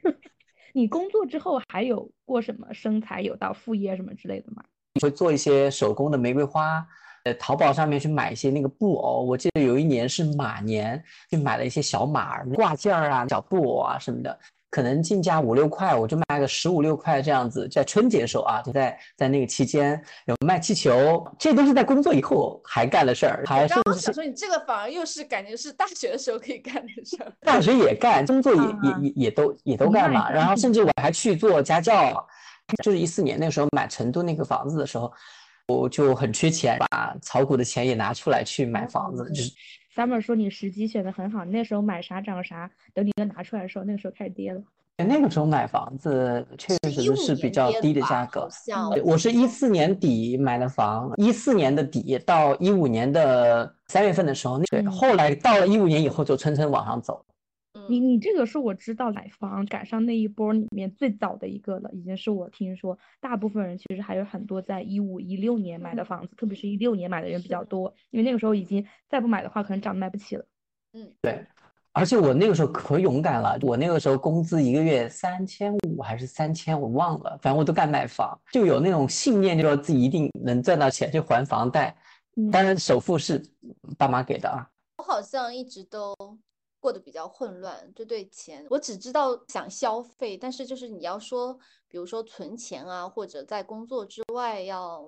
[0.73, 4.65] 你工作之后还有过什么生财有道、副业什么之类的吗？
[5.01, 6.87] 会做一些手工的玫瑰花，
[7.25, 9.25] 呃，淘宝上面去买一些那个布偶。
[9.25, 14.39] 我记得有一年是马年，去买了一些小马挂件儿啊、小布偶啊什么的。
[14.75, 23.45] 可能进价五六块，我就卖个十五六块这样子，在春节时候啊，就在在那个期间有卖气球，这都是在工作以后还干的事儿。
[23.47, 27.33] 还刚刚想说你这个反而又是感觉是大学的时候可以干的事儿。
[27.43, 30.29] 大学也干，工作也也也也都也都干嘛。
[30.29, 32.27] 然后甚至我还去做家教，
[32.83, 35.13] 就是一四年那时候买成都那个房子的时候，
[35.69, 39.53] 我就很缺钱，把炒股的钱也拿出来去买房子，就是。
[39.95, 44.61] Summer 说你时机选的很好，那时候买啥涨啥，等你又拿出来的时候，那个时候开始跌了。
[44.97, 48.49] 那个时候买房子确实是比较低的价格。
[49.05, 57.25] 我是一四年底买的房，一四年的底到一五年的三月份的时候，对，后来到了一五年以后就蹭蹭往上走。
[57.89, 70.45] 你你这个是我知道买房赶上那一波里面最早的一个了，已经是我听说，大部分人其实还有很多在一五一六年买的房子，特别是一六年买的人比较多，因为那个时候已经再不买的话，可能涨卖不起了。
[70.93, 71.45] 嗯，对，
[71.93, 81.97] 而且我那个时候可勇敢了，我那个时候工资一个月三千五还是三千，我忘了，反正我都敢买房，就有那种信念，就说自己一定能赚到钱去还房贷，
[82.53, 83.43] 当然首付是
[83.99, 84.69] 爸妈给的啊。
[84.99, 86.15] 我好像一直都。
[86.85, 95.03] 过得比较混乱，就对钱，我只知道想消费，但是就是你要说，比如说存钱啊，或者在工作之外要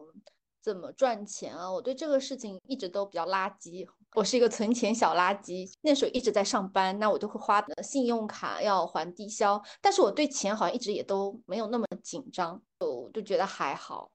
[0.63, 3.87] 怎么赚钱啊，我对这个事情一直都比较垃圾。
[4.15, 14.11] 我是一个存钱小垃圾，那时候一直在上班，那我就会花信用卡要还低消，但是我对钱好像一直也都没有那么紧张，就就觉得还好。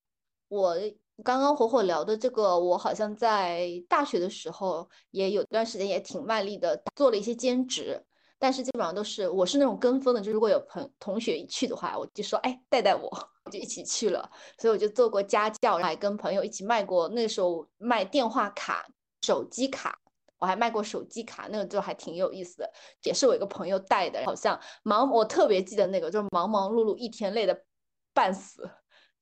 [0.48, 0.76] 我。
[1.24, 8.04] 刚刚火火聊的这个，我好像在大学的时候也有段时间也挺卖力的，做了一些兼职，
[8.40, 13.10] 但是基本上都是我是那种跟风的，就如果有朋同学一去的话，我就说哎带带我，
[13.52, 18.88] 就一起去了，所以我就做过家教，还跟朋友一起卖过，那时候卖电话卡、
[19.22, 19.96] 手机卡，
[20.40, 27.64] 我还卖过手机卡，那个就还挺有意思的，也是我一个朋友带的，好像忙，我特别记得那个，就是忙忙碌碌一天累的
[28.12, 28.68] 半死。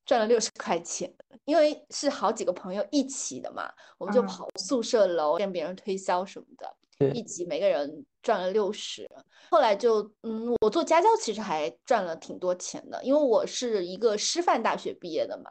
[0.04, 1.12] 赚了六十块钱，
[1.44, 9.08] 因为是好几个朋友一起的嘛，我们就跑宿舍楼跟别人推销什么的，一起每个人赚了六十。
[9.50, 15.50] 后来就，嗯，我做家教其实还赚了挺多钱的，因为我是一个师范大学毕业的嘛，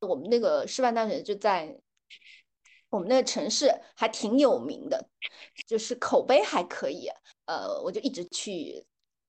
[0.00, 1.78] 我们那个师范大学就在
[2.90, 5.08] 我们那个城市还挺有名的，
[5.66, 7.08] 就是口碑还可以，
[7.46, 8.84] 呃，我就一直去。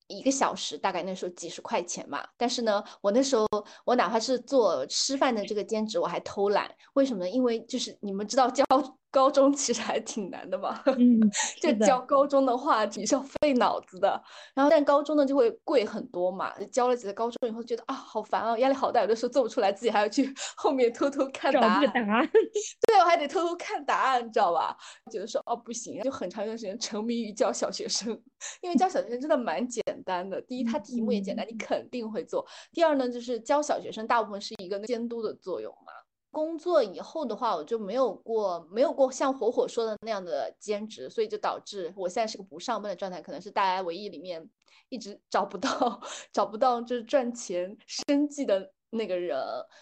[0.07, 3.47] 一个小时大概那时候几十块钱嘛，但是呢，我那时候
[3.85, 7.29] 我哪怕是做吃饭的这个兼职，我还偷懒，为什么呢？
[7.29, 8.63] 因为就是你们知道教
[9.09, 11.19] 高中其实还挺难的嘛，嗯，
[11.61, 14.21] 就教高中的话比较费脑子的，
[14.53, 22.41] 然后但高中呢就会贵很多嘛，教了几个高中以后觉得啊好烦啊，压力好大，有的时候做不出来，自己还要去 后面偷偷看答案，答案，对，
[23.05, 24.75] 还得偷偷看答案，你知道吧？
[25.11, 28.09] 觉得说哦不行，就很长一段时间沉迷于教小学生，
[28.61, 30.41] 因为教小学生真的蛮简单的。
[30.41, 35.93] 第一，它题目也简单，你肯定会做；第二呢，就是教小学生大部分是一个监督的作用嘛。
[36.31, 44.49] 工作以后的话，我就没有过没有过像火火说的那样的兼职，所以就导致我现在是个不上班的状态，可能是大家唯一里面
[44.89, 46.01] 一直找不到
[46.33, 48.73] 找不到就是赚钱生计的。
[48.95, 49.38] 那个人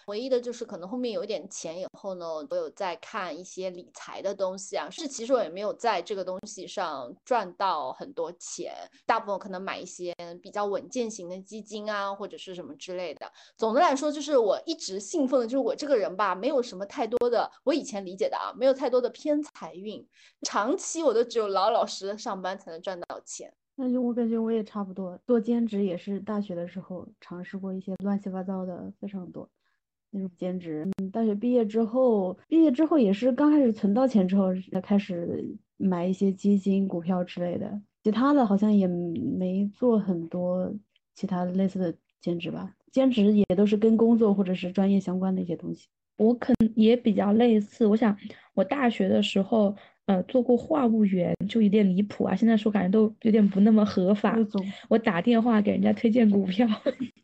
[0.08, 8.74] 唯一的就是可能后面有点钱以后呢，我有在看一些理财的东西啊，是其实我也没有在这个东西上赚到很多钱，
[9.06, 13.32] 大部分可能买一些比较稳健型的基金啊，或者是什么之类的。
[13.56, 20.06] 总的来说，就是我一直信奉的就是我这个人吧，没有什么太多的，我以前理解的啊，没有太多的偏财运，
[20.42, 23.54] 长期我都只有老老实实上班才能赚到钱。
[23.76, 29.50] 那就我感觉我也差不多，做兼职也是大学的时候尝试过一些乱七八糟的非常多
[30.12, 30.88] 那种兼职。
[31.00, 35.44] 嗯，大学毕业之后，毕业之后也是刚开始存到钱之后才开始
[35.78, 37.82] 买一些基金、股票之类的。
[38.04, 40.72] 其他的好像也没做很多
[41.16, 42.76] 其他类似的兼职吧。
[42.92, 45.88] 兼职也都是跟工作或者是专业相关的一些东西。
[46.18, 47.88] 我可能也比较类似。
[47.88, 48.16] 我想
[48.54, 49.76] 我大学的时候。
[50.06, 52.36] 呃，做过话务员就有点离谱啊！
[52.36, 54.38] 现在说感觉都有点不那么合法。
[54.90, 56.68] 我打电话给人家推荐股票，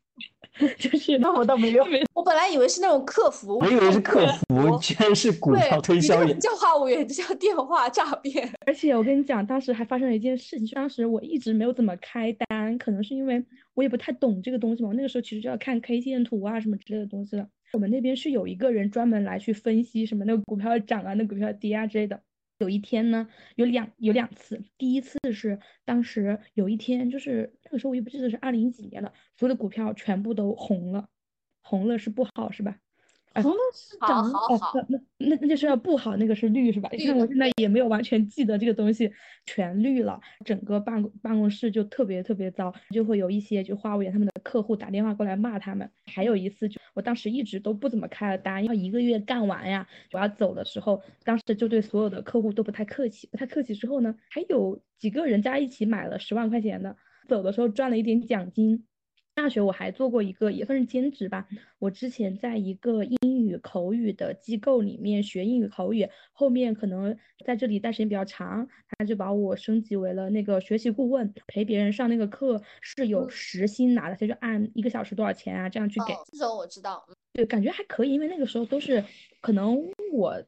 [0.79, 1.85] 就是那我倒没有。
[2.15, 6.39] 我本来以为是那种客服，我以为是客服，居然是股票推销员。
[6.39, 8.49] 叫话务员，这叫电话诈骗。
[8.65, 14.91] 而且我跟你讲，当时还发生了一件事情，当时我一直没有怎么开单，可能是因为我也不太懂这个东西嘛。
[14.93, 17.45] 那个时候其实就要看 K 线图啊什么之类的东西了。
[17.73, 22.21] 我们那边是有一个人专门来去分析什么那个股票涨啊，那股票跌啊之类的。
[22.59, 24.63] 有一天呢，有两有两次。
[24.77, 31.07] 第一次是当时有一天，就是那个时候我也不记得是二零几年了，所有的股票全部都红了，
[31.61, 32.77] 红了是不好是吧？
[33.35, 36.89] 红了是涨哦，那那那就是要不好，那个是绿是吧？
[36.91, 39.11] 你看我现在也没有完全记得这个东西，
[39.45, 45.89] 全绿了，整个办公办公室就特别特别糟，就会有一些就花务员他们的客户打电话过来骂他们。
[46.05, 56.95] 还有一次就我当时一直都不怎么开了单，要一个月干完呀，我要走的时候，当时就对所有的客户都不太客气，不太客气之后呢，还有几个人加一起买了十万块钱的，
[57.27, 58.85] 走的时候赚了一点奖金。
[59.41, 61.47] 大学我还做过一个也算是兼职吧，
[61.79, 76.13] 我之前在一个英语口语的机构里面学英语口语，后面可能在这里待时间比较长，他就把我升级为了那个学习顾问，陪别人上那个课是有时薪拿的，他就按一个小时多少钱啊这样去给。
[76.31, 79.01] 这种我知道，对，感觉还可以，因为那个时候都是
[79.39, 80.43] 可能我。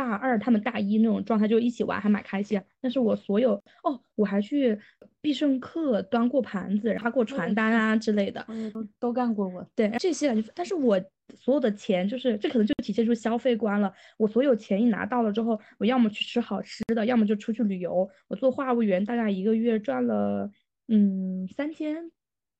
[0.00, 2.58] 大二他们大一那种状态就一起玩，还蛮开心。
[2.80, 3.52] 但是我所有
[3.84, 4.78] 哦，我还去
[5.20, 9.46] 必胜客端过盘子，发过传单啊之类的，都都干过。
[9.46, 10.98] 我对这些感觉，但是我
[11.34, 13.92] 所有的钱就是这可能就体现出消费观了。
[14.16, 18.08] 我所有钱一拿到了之后，我要么去吃好吃的，要么就出去旅游。
[18.26, 20.50] 我做话务员大概一个月赚了
[20.88, 22.10] 嗯三千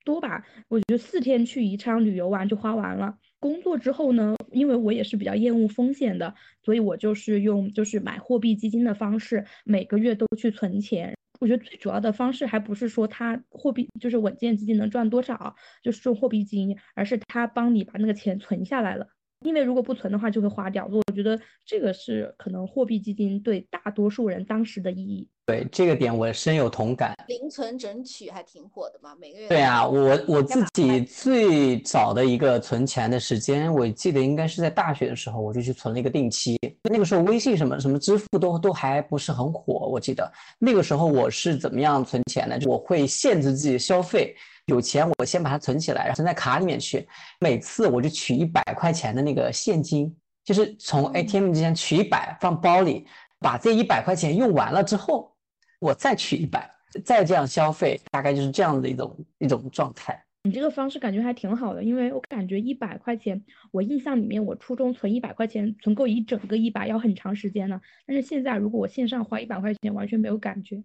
[0.04, 3.16] 多吧，我觉得四天去宜昌旅游完就花完了。
[3.40, 11.14] 工作之后呢，因为我也是比较厌恶风险的，所以我就是用就是买货币基金的方式，每个月都去存钱。
[11.40, 19.08] 我觉得最主要的方式还不是说它货币就是稳健基金能赚多少，就是种货币基金，而是它帮你把那个钱存下来了。
[19.44, 25.26] 因为如果不存的话就会花掉，我觉得这个是可能货币基金对大多数人当时的意义。
[25.46, 27.14] 对这个点我深有同感。
[27.26, 29.48] 零存整取还挺火的嘛，每个月。
[29.48, 36.58] 对啊，我我自己最早的一个存钱的时间，我记得应该是在大学的时候，我就去存了一个定期。
[36.82, 42.58] 那个时候微信什么什么支付都都还不是很火，我记得那个时候我是怎么样存钱呢？
[42.66, 44.36] 我会限制自己的消费。
[44.70, 47.06] 有钱我先把它存起来，然后存在卡里面去。
[47.40, 53.06] 每次我就取一百块钱的那个现金，就是从 ATM 机上取一百放包里，
[53.40, 55.34] 把这一百块钱用完了之后，
[55.80, 56.70] 我再取一百，
[57.04, 60.24] 再这样消费，大概就是这样的一种一种状态。
[60.44, 67.80] 你这个方式感觉还挺好的，因为我感觉一百块钱，我印象里面我初中存一百块钱，存够一整个一百要很长时间呢。
[68.06, 70.82] 但是现在如果我线上花一百块钱，完全没有感觉。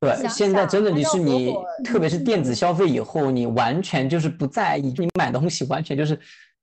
[0.00, 6.18] 对，现在真的就是你，特别是电子消费以后，你完全就是不在意，你买东西完全就是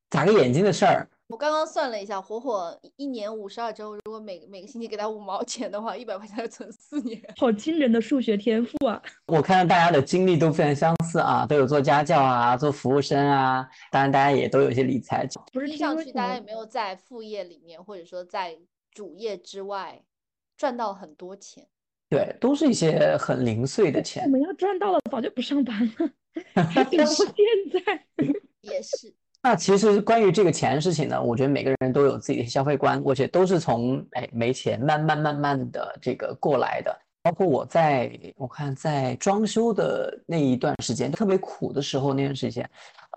[0.09, 1.07] 眨个眼睛的事儿。
[1.27, 8.99] 我刚刚算了一下，火火一年五十二周，如果每每个星期给他五毛钱的话，一百块钱存四年， 好惊人的数学天赋啊！
[9.27, 15.27] 我看到大家的经历都非常相似啊，都有做家教啊，做服务生啊，当然大家也都有一些理财。
[15.51, 18.57] 不是听上去大家有没有在副业里面，或者说在
[18.89, 20.01] 主业之外
[20.57, 21.67] 赚到很多钱？
[22.09, 24.23] 对，都是一些很零碎的钱。
[24.23, 26.09] 我们要赚到了，早就不上班了，
[26.71, 27.27] 还等到现
[27.71, 28.03] 在。
[28.61, 29.13] 也是。
[29.43, 36.97] 那其实关于这个钱的事情呢，我觉得每个人都有自己的消费观，我觉得都是从哎没钱慢慢慢慢的这个过来的。
[37.27, 42.67] 包括我在我看在装修的那一段时间特别苦的时候，那段时间。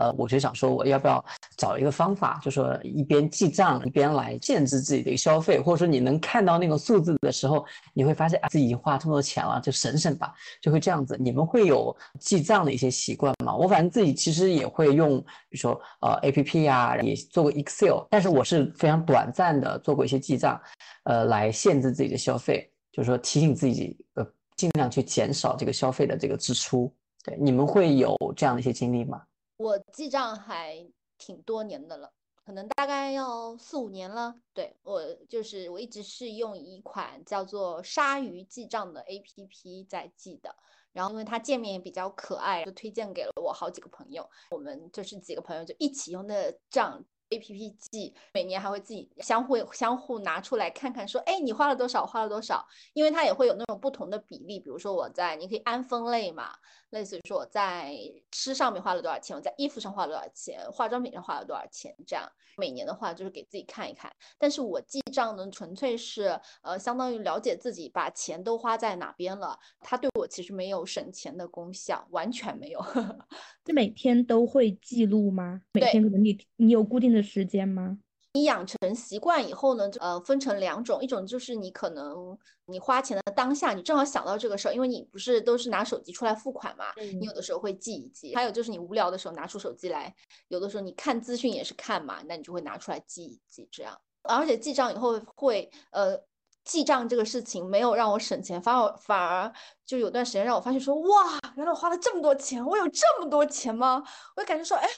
[0.01, 1.23] 呃，我就想说，我要不要
[1.59, 11.17] 找一个方法，就说一边记账一边来限制自己的一个消费，或者说你能看到那个数字的时候，你会发现啊，自己已经花这么多钱了，就省省吧，就会这样子。
[11.21, 13.55] 你们会有记账的一些习惯吗？
[13.55, 20.59] 我反正自己其实也会用，比如说呃 A P P 啊，也做过 Excel，但是我是非常短暂的做过一些记账，
[21.05, 24.26] 呃，来限制自己的消费，就是说提醒自己呃
[24.57, 26.93] 尽量去减少这个消费的这个支出。
[27.22, 29.22] 对，你们会有这样的一些经历吗？
[29.59, 30.86] 我记账还
[31.18, 34.34] 挺多年的了，可能大概要四五年了。
[34.55, 40.57] 对我就是我一直是用一款叫做鲨鱼记账的 APP 在记的，
[40.93, 47.05] 然后因为它界面也比较可爱，就推荐给了我好几个朋友，我们就是几个朋友就一起用的账。
[47.31, 52.66] A P P 记每年还会自己相互相互拿出来看看，说，哎，你花了多少，花了多少？
[52.93, 56.51] 因为它也会有那种不同的比例，比如说我在，你可以按分类嘛，
[56.91, 57.97] 类似于说我在
[58.33, 64.11] 吃上面花了多少钱，我在衣服上花了多少钱，化妆品上花了多少钱，这样每年的话就是给自己看一看。
[64.37, 72.85] 但是我记账呢，纯粹是呃，相当于了解自己把钱都花在哪边了，它对我其实没有省钱的功效，完全没有。
[73.64, 75.62] 这每天都会记录吗？
[75.72, 77.20] 每天可能你你有固定的。
[77.23, 77.99] 时间吗？
[78.35, 86.85] 你养成习惯以后呢，呃，分成两种，一种就是你可能你花钱的当下，你正好想到这个事儿，因为你不是都是拿手机出来付款嘛，
[87.18, 88.33] 你有的时候会记一记。
[88.37, 90.14] 还有就是你无聊的时候拿出手机来，
[90.47, 94.01] 有的时候你看资讯也是看嘛，那你就会拿出来记一记，这样。
[94.23, 96.16] 而且记账以后会，呃，
[96.64, 99.53] 记账这个事情没有让我省钱，反而反而
[99.85, 104.05] 就有段时间让我发现说，哇，原来我花了这么多钱，我有这么多钱吗？
[104.37, 104.89] 我就感觉说，哎。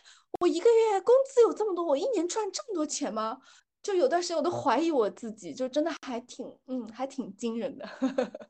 [0.41, 3.39] 我一个月工资有这么多，我一年赚这么多钱吗？
[3.83, 7.89] 就有段时间我都怀疑我自己，就真的还挺，嗯，还挺惊人的。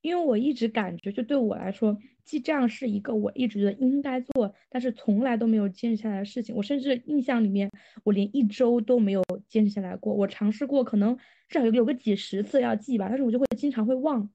[0.00, 6.56] 因为我一直感觉，就对我来说，记账是一个我一直觉得应该做，但是从来都没有坚持下来的事情。
[6.56, 7.70] 我甚至印象里面，
[8.04, 10.14] 我连一周都没有坚持下来过。
[10.14, 11.14] 我尝试过，可能
[11.48, 14.30] 至少有有个几十次要记吧，但是我就会经常会忘。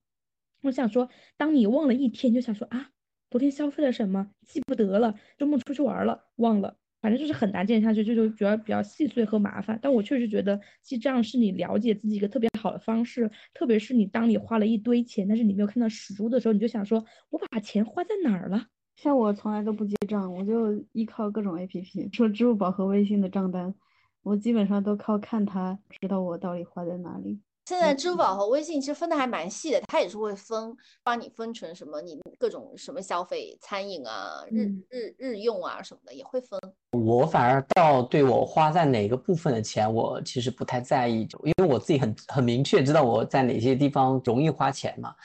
[0.61, 2.91] 我想说，当你忘了一天，就想说啊，
[3.31, 6.77] 昨天消费了什么，记不得了，周末出去玩了，忘了。
[7.05, 9.77] 反正就是很难坚持下去，就就主要比较细碎和麻烦。
[9.79, 18.65] 但我确实觉得记账是你了解自己一个特别好的方式，特别是你当你花了一堆钱，但是你没有看到实物的时候，你就想说，我把钱花在哪儿了？
[18.95, 23.75] 像我从来都不记账，我就依靠各种 APP，说支付宝和微信的账单，
[24.23, 27.39] 我基本上都靠看它知道我到底花在哪里。
[27.65, 36.59] 现在支付宝和微信其实分的还蛮细的，它也是会分，帮你分成什么你各种什么消费，餐饮啊、日日日用啊什么的也会分。
[36.91, 45.15] 我反而倒对我花在哪个部分的钱，我其实不太在意，因为我自己很很明确知道我在哪些地方容易花钱嘛。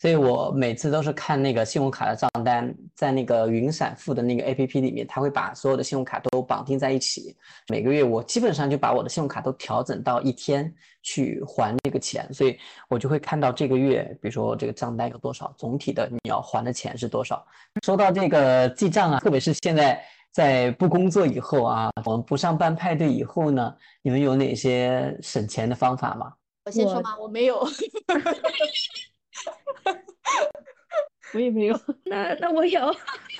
[0.00, 7.36] 所以我每次都是看那个信用卡的账单，在那个云闪付的那个 A P P 里面，它会把所有的信用卡都绑定在一起。
[7.66, 10.72] 每个月我基本上就把我的信用卡都调整到一天
[11.02, 12.56] 去还这个钱，所以
[12.88, 17.44] 我就会看到这个月，比如说这个账单有多少，总体的你要还的钱是多少。
[17.84, 26.32] 说到这个记账啊，特别是现在在不工作以后啊，我们不上班派对以后呢，你们有哪些省钱的方法吗？
[26.66, 27.18] 我先说吗？
[27.18, 27.66] 我没有。
[31.34, 32.80] 我也没有， 那那我有，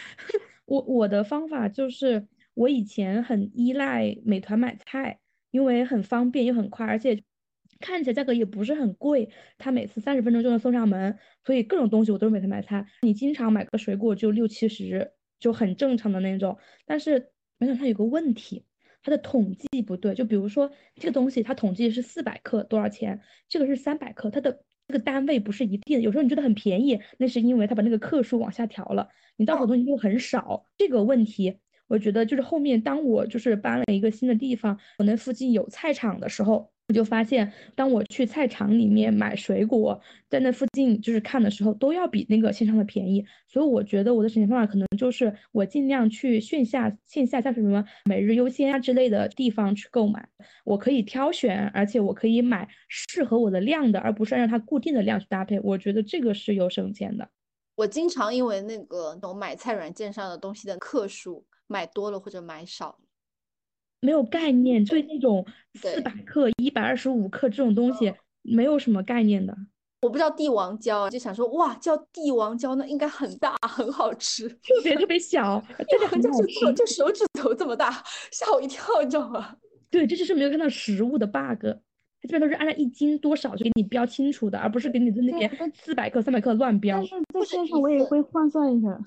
[0.66, 7.22] 我我的方法就是我以前很依赖美团买菜，因为很方便又很快，而且
[7.80, 12.84] 看起来价格也不是很贵，它每次三十分钟就能送上门，所以各种东西我都是美团买菜。
[13.00, 16.58] 你经常买个水果就六七十，就很正常的那种。
[16.84, 18.66] 但是美团它有个问题，
[19.02, 24.62] 它的统计不对，就比如说这个东西它统计是四百克多少钱，这个是三百克，它的。
[24.88, 30.64] 这个单位不是一定，有时候你觉得很便宜，那是因为他把那个克数往下调了，你到手东西就很少。
[30.78, 31.58] 这个问题，
[31.88, 36.72] 我觉得就是后面当我就是搬了一个新的地方，我那附近有菜场的时候。
[36.88, 43.22] 我就发现，当我去菜场里面买水果，在那附近就是看的时候，都要比那个线上的便宜。
[43.46, 50.26] 所以我觉得我的省钱方法可能就是我尽量去线下、线下像什么每日优先啊之类的地方去购买。
[50.64, 55.60] 我可以挑选，而且我可以买适合我的量的，而不是按照它固定的量去搭配。
[55.60, 57.28] 我觉得这个是有省钱的。
[57.74, 62.98] 我经常因为那个懂买菜软件上的东西的克数买多了或者买少。
[64.00, 65.44] 没有概念，对那种
[65.74, 69.56] 四百克、一百二十五克这种东西没有什么概念的。
[70.02, 77.90] 我不知道帝王蕉，就想说哇，叫帝王蕉那应该很大，很好吃， 特别特别小，真的很好吃，就手指头这么大，
[78.30, 79.56] 吓我一跳，你知道吗？
[79.90, 81.64] 对，这就是没有看到实物的 bug，
[82.20, 86.98] 它基本都是按照一斤多少就给你标清楚的，而不是给你在那边四百克、三百克乱标。
[86.98, 89.00] 但是在线上我也会换算一下，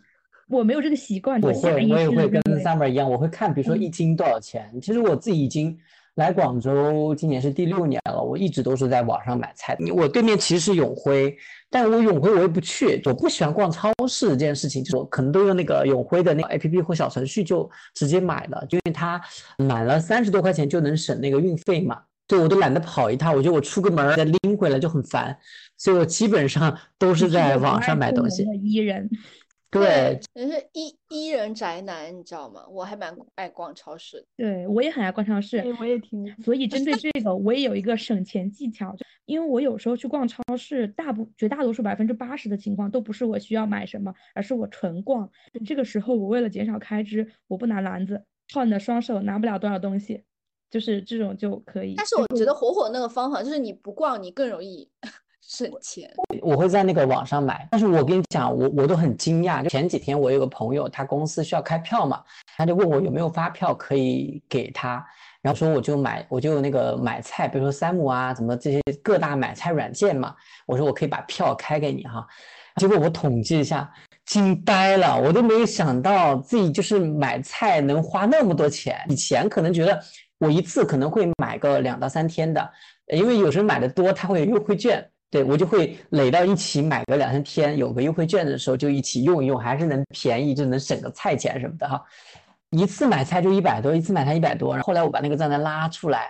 [0.51, 1.41] 我没有这个习惯。
[1.41, 4.69] 我会，我也会跟 Summer 一样，我会看，比如说一斤多少钱。
[4.81, 5.77] 其实我自己已经。
[6.15, 9.77] 来广州今年是第六年了，我一直都是在网上买菜。
[9.95, 11.33] 我对面其实是永辉，
[11.69, 19.21] 但我永辉我也不去，我不喜欢逛超市这件事情，就我可能都用那个永辉的那个 A P P 或小程序就直接买了，因为它
[19.57, 22.01] 满了三十多块钱就能省那个运费嘛。
[22.27, 25.35] 对我都懒得跑一趟，我觉得我出个门再拎回来就很烦，
[25.77, 28.45] 所以我基本上都是在网上买东西。
[28.61, 29.09] 一人。
[29.71, 32.65] 对，人是一一人宅男，你知道吗？
[32.69, 34.25] 我还蛮爱逛超市。
[34.35, 36.29] 对我也很爱逛超市，我也挺。
[36.43, 38.93] 所以针对这个，我也有一个省钱技巧，
[39.25, 45.29] 因为我有时候去逛超市，大部绝大多数百分之八十的情况都不是我需要买什么，而是我纯逛。
[45.65, 50.21] 这个时候，我为了减少开支，我不拿篮子，靠你的双手拿不了多少东西，
[50.69, 51.95] 就是这种就可以。
[51.95, 54.89] 但是我觉得火火那个方法就是你不逛，你更容易。
[55.51, 56.09] 省钱，
[56.41, 59.61] 我会在那个网上买，但是我跟你讲，我我都很惊讶。
[59.61, 62.23] 就前几天我有个朋友，他公司需要开票嘛，
[62.55, 65.05] 他就问我有没有发票可以给他，
[65.41, 70.33] 然后说我就买，我就那个买菜，比如说三姆啊，怎么这些各大买菜软件嘛，
[70.65, 72.25] 我说我可以把票开给你哈。
[72.77, 73.91] 结果我统计一下，
[74.25, 79.05] 惊呆了，我都没有想到自己就是买菜能花那么多钱。
[79.09, 80.01] 以前可能觉得
[80.37, 82.71] 我一次可能会买个两到三天的，
[83.07, 85.05] 因为有时候买的多，它会有优惠券。
[85.31, 92.03] 对我就会垒到一起买个两三天，有个优惠券的时候就一起用一用，还是能便宜，就能省个菜钱什么的哈。
[92.71, 94.73] 一次买菜就一百多，一次买菜一百多。
[94.73, 96.29] 然后后来我把那个账单拉出来，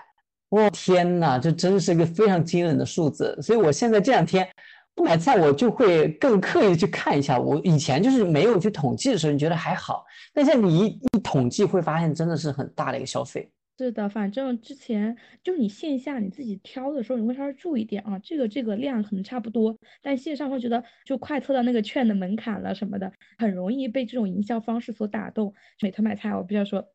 [0.50, 3.36] 我天哪，这真是一个非常惊人的数字。
[3.42, 4.48] 所以我现在这两天
[4.94, 7.40] 不买菜，我就会更刻意的去看一下。
[7.40, 13.52] 我以前就是没有去统计的时候，你觉得还好，但像你一一统计，会发现真的是很大的一个消费。
[13.82, 25.52] 是的，反正之前就是你线下你自己挑的时候，你会稍微注意点啊，这个这个量可能差不多，但线上会觉得就快测到那个券的门槛了什么的，很容易被这种营销方式所打动。
[25.82, 26.86] 美团买菜，我比较说，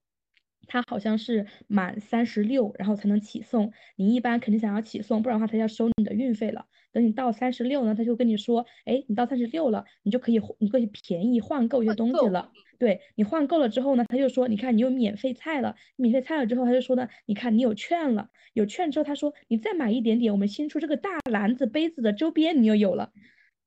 [0.67, 6.67] 它好像是满三十六然后才能起送，你一般肯定想要起送，不然的话他要收你的运费了。
[6.93, 12.51] 等你到三十六呢，他就跟你说，哎，你到三十六了，你就可以你可以便宜换购一些东西了。
[12.79, 23.13] 对你换够了之后呢，他就说，你看你有免费菜了，免费菜了之后，他就说呢，你看你有券了，有券之后他说你再买一点点，我们新出这个大篮子杯子的周边你又有了。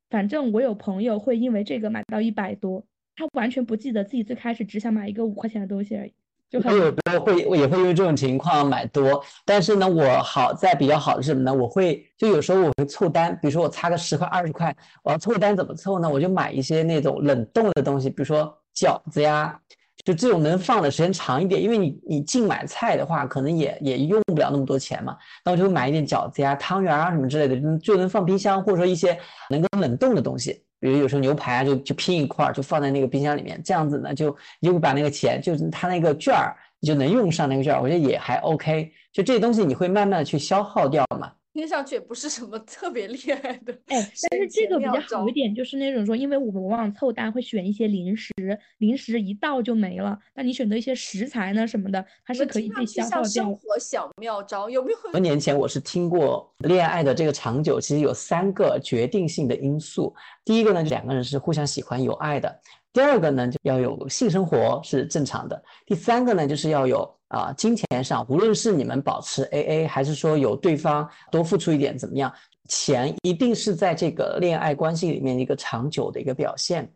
[0.09, 2.85] 反正我有朋友会因为这个买到一百多，
[3.15, 6.13] 他完全不记得自己最开始只想买一个五块钱的东西而已。
[6.51, 11.53] 我有时候会也会因为这种情况买多，但是呢，我好在比较好的是什么呢？
[11.53, 16.09] 我会就有时候我会凑单，比如说我差个十块二十块，我要凑单怎么凑呢？
[16.09, 19.59] 我就买一些那种冷冻的东西，比如说饺子呀，
[20.03, 25.15] 就这种能放的时间长一点，因为你你净买菜的话，可能也也用不了那么多钱嘛。
[25.45, 29.15] 那我就买一点饺子呀、汤圆啊什么之类的，就能放冰箱，或者说一些
[29.51, 30.63] 能够冷冻的东西。
[30.79, 38.91] 比如有时候牛排啊，就就拼一块儿，就放在那个冰箱里面，这样子呢，就你就会把那个钱，就是他那个券儿，你就能用上那个券儿，我觉得也还 OK。
[39.11, 41.31] 就这东西，你会慢慢的去消耗掉嘛。
[41.59, 48.31] 听上去也不是什么特别厉害的，哎，但是这个比较好一点，就是那种说，因为我们往往凑单会选一些零食，
[48.77, 50.17] 零食一到就没了。
[50.33, 53.23] 那你选择一些食材呢什么的，它是可以被消耗掉。
[53.27, 54.97] 生活小妙招有没有？
[54.99, 60.15] 很多年前我是听过恋爱的这个长久，其实有三个决定性的因素。
[60.45, 62.49] 第一个呢，两个人是互相喜欢有爱的；
[62.93, 67.18] 第二个呢，就要有性生活是正常的；第三个呢，就是要有。
[67.29, 72.31] 啊，金钱上，无论是你们保持 AA，还是说有对方多付出一点，怎么样？
[72.67, 76.93] 钱一定是在这个恋爱关系里面一个长久的一个表现。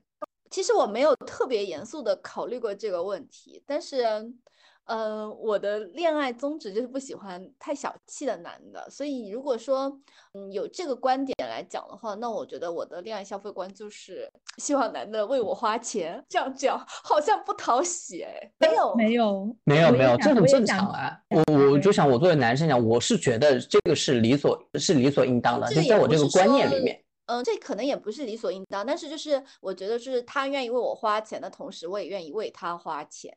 [0.51, 4.31] 其实我没有特别严肃的考虑过这个问题，但是。
[4.85, 9.97] 呃，我的恋爱宗旨就是不喜欢太小气的男的，所以如果说，
[10.33, 16.21] 嗯，有这个观点来讲的话，那我觉得我的恋爱消费观就是希望男的为我花钱。
[16.27, 21.17] 这样讲好像不讨喜哎，没有没有没有没有，这很正常啊。
[21.29, 27.01] 我我就想，我作为男生讲，我是觉得这个是理所是理所应当的，就在我这个观念里面。
[27.27, 33.33] 嗯，这可能也不是理所应当，但是就是我觉得是他愿意为我花钱的同时，我也愿意为他花钱。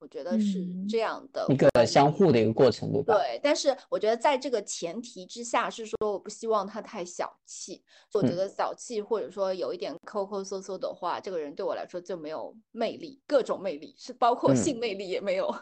[0.00, 3.14] 我觉得是这样的一个相互的一个过程，对吧？
[3.14, 7.82] 对，但是我觉得在这个前提之下，是说我不希望他太小气。
[8.14, 15.54] 我觉得小气或者说有一点抠抠搜搜的话，这个人对我来说就没有魅力，各种魅力是包括性魅力也没有。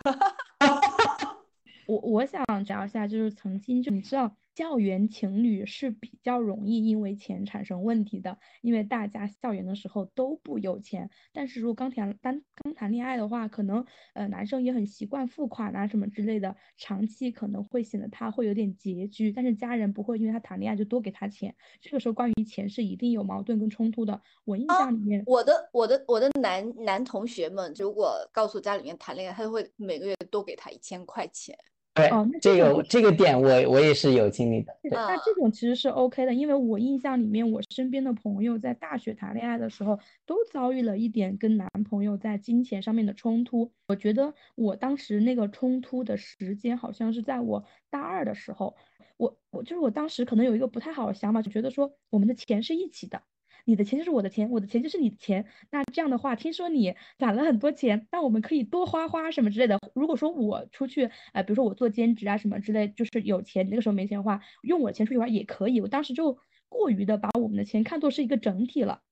[1.88, 11.08] 我我想聊一下，就是曾经就你知道，校园情侣是比较容易因为钱产生问题的，因为大家校园的时候都不有钱。
[11.32, 19.30] 但是如果刚谈单刚谈恋爱的话，可能呃男生也很习惯付款啊什么之类的，长期可能会显得他会有点拮据。
[19.30, 24.20] 但是家人不会因为他谈恋爱就多给他钱，这个时候关于钱是一定有矛盾跟冲突的。
[24.44, 31.56] 我印象里面，我的我的我的男男同学们，如果告诉家里面谈恋爱，他就会每个月多给他一千块钱。
[31.98, 34.76] 对，哦那这个这个点我我也是有经历的。
[34.82, 43.70] 对，那这种其实是 OK 的，因为我印象里面，我身边的朋友在大学谈恋爱的时候，都遭遇了一点跟男朋友在金钱上面的冲突。
[43.88, 48.76] 我觉得我当时那个冲突的时间，好像是在我大二的时候，
[49.16, 53.22] 我我就是我当时可能有一个不太好的想法，就觉得说我们的钱是一起的。
[53.68, 55.44] 你的钱就是我的钱，我的钱就是你的钱。
[55.70, 59.78] 那这样的话，听说你攒了很多钱，那我们可以多花花什么之类的。
[59.94, 65.82] 如果说我出去，呃，比如说我做兼职啊什么之类，就是有钱，你那个时候没钱花，用我的钱出去玩也可以。
[65.82, 66.38] 我当时就
[66.70, 69.02] 过于的把我们的钱看作是一个整体了。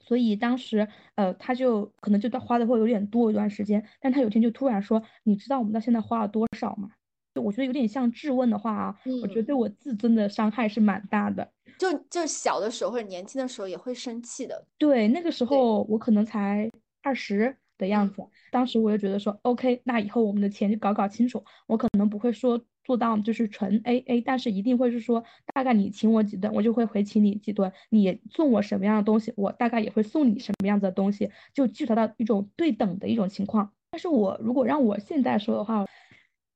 [0.00, 0.86] 所以当时，
[1.16, 6.90] 呃，他就可能就到花的会有点多一段时间，但他有天就突然说：“你知道我们到现在花了多少吗？”
[7.34, 11.50] 就我觉得有点像质问的话啊，我觉得嗯对我自尊的伤害是蛮大的。
[11.78, 14.66] 就就小的时候或者年轻的时候也会生气的。
[14.76, 16.68] 对，那个时候我可能才
[17.02, 21.44] 二十的样子，当时我就觉得说，OK，那以后我们的钱就搞搞清楚。
[21.66, 25.22] 我可能不会说做到就是纯 AA，但是一定会是说，
[25.54, 33.70] 大概你请我几顿，我就会回请你几顿；你送我什么样的东西，我大概也会送你什么样子的东西，就具体到一种对等的一种情况。
[33.90, 35.86] 但是我如果让我现在说的话，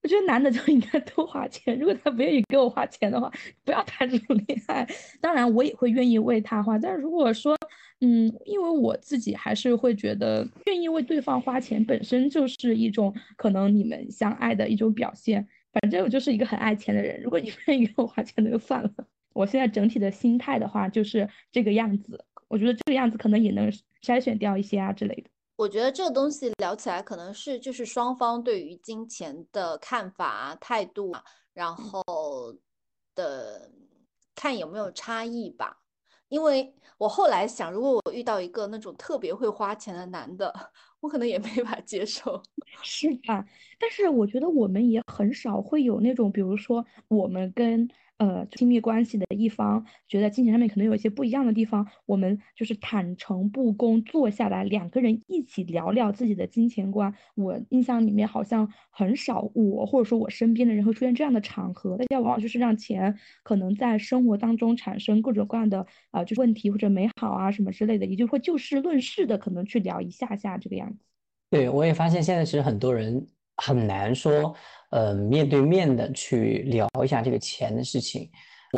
[0.03, 3.31] 我觉得男的就应该多花钱，如果他不愿意给我花钱的话，
[3.65, 4.87] 不要谈这种恋爱。
[5.21, 7.57] 当然，我也会愿意为他花，但是如果说，
[8.01, 15.47] 嗯，因为我自己还是会觉得，愿意为对方花钱本身就是一种可能你们相爱的一种表现。
[15.73, 18.91] 反正我就是一个很爱钱的人，如果你不愿意给我花钱，那就算了。
[19.33, 23.71] 我现在整体的心态的话就是这个样子，我觉得这个样子可能也能
[24.03, 25.31] 筛选掉一些啊之类的。
[25.63, 32.53] 我觉得这个东西聊起来，可能是就是双方对于金钱的看法啊、态度啊，然后
[33.15, 33.71] 的
[34.35, 35.79] 看有没有差异吧。
[36.29, 40.53] 因为我后来想，如果我遇到一个那种特别会花钱的男的，
[40.99, 42.43] 我可能也没法接受。
[42.83, 43.47] 是吧？
[43.79, 47.89] 但是我觉得我们也很少会有那种，比如说我们跟
[48.19, 57.13] 呃亲密关系的一方觉得金钱上面可能有一些不一样的地方，我们就是坦诚不公，坐下来两个人一起聊聊自己的金钱观。
[57.35, 71.05] 我印象里面好像很少我或者说我身边的人会出现这样的场合，大家往往就是让钱可能在生活当中产生各种各样的呃就是问题或者美好啊什么之类的，也就会就事论事的可能去聊一下下这个样子。
[71.51, 73.27] 对，我也发现现在其实很多人
[73.65, 74.55] 很难说，
[74.91, 78.29] 呃，面对面的去聊一下这个钱的事情。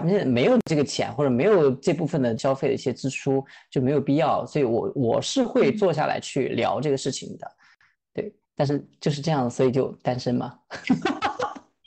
[0.00, 7.48] 而且没有这个钱或者没有这部分的消费的一些支出就没有必要，所以我我是会坐下来去聊这个事情的，
[8.12, 8.34] 对。
[8.56, 10.58] 但是就是这样，所以就单身嘛。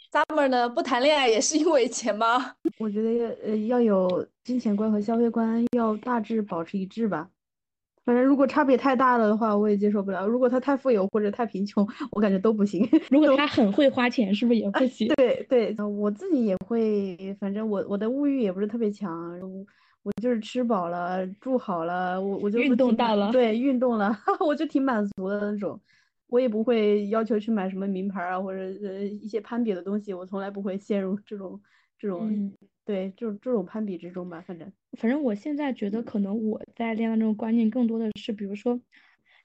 [0.09, 2.53] Summer 呢，不谈恋爱也是因为钱吗？
[2.79, 7.29] 我觉得要呃要有金钱观和消费观要大致保持一致吧。
[8.07, 10.25] 反正如果差别太大了的话，我也接受不了。
[10.25, 12.87] 如果他太富有或者太贫穷，我感觉都不行。
[13.11, 15.09] 如果他很会花钱，是不是也不行？
[15.17, 19.65] 对对，呃我自己也会，反正我我的物欲也不是特别强，我
[20.03, 25.77] 我就是吃饱了，住好了，我我就运动到了对，运动了， 我就挺满足的那种。
[26.27, 31.59] 我也不会要求去买什么名牌啊，或者呃一些攀比的东西，我从来不会陷入这种
[31.99, 32.53] 这种、嗯
[32.87, 34.71] 对这种这种攀比之中吧，反正。
[34.97, 38.79] 反正我现在觉得，可能我在恋爱中观念更多的是，比如说，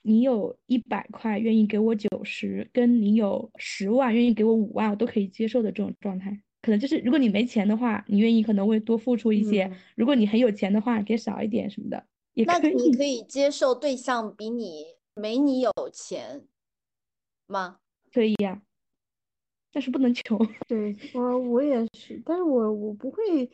[0.02, 6.40] 你有一百块愿意给我九十，跟你有十万愿意给我五万，我都可以接受的这种状态。
[6.62, 12.74] 可能就是如果你没钱的话，你愿意可能会多付出一些；嗯如果你很有钱的话，给少一点什么的，也那可以。
[12.76, 14.84] 你可以接受对象比你
[15.16, 16.46] 没你有钱
[17.48, 17.78] 吗？
[18.14, 18.62] 可以呀、
[19.72, 20.38] 但是不能穷。
[20.68, 23.50] 对我我也是，但是我我不会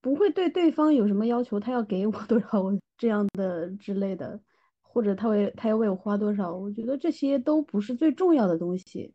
[0.00, 2.64] 不会对对方有什么要求，他要给我多少
[2.98, 4.38] 这样的之类的，
[4.80, 9.12] 或者他为他要为我花多少，我觉得这些都不是最重要的东西。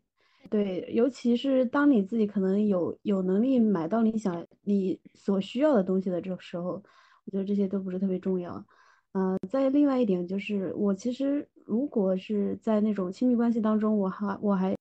[0.50, 6.82] 对，尤其是当你自己可能有有能力买到你想你所需要的东西的这个时候，
[7.24, 8.64] 我觉得这些都不是特别重要。
[9.12, 14.74] 呃，再另外一点就是，我其实如果是在那种亲密关系当中，我还我还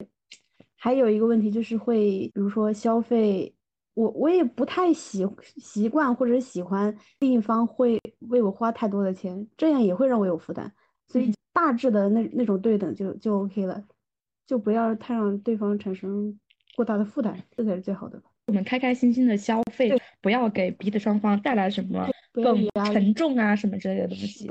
[0.77, 3.53] 还有一个问题就是会，比如说消费，
[3.95, 7.99] 我我也不太习习惯或者喜欢另一方会
[8.29, 10.71] 为我花太多的钱，这样也会让我有负担。
[11.07, 13.83] 所以嗯大致的那那种对等就就 OK 了，
[14.45, 16.39] 就不要太让对方产生
[16.75, 18.21] 过大的负担，这才是最好的。
[18.45, 24.47] 我们开开心心的消费，不要给彼此双方带来什么更沉重啊什么之类的东西。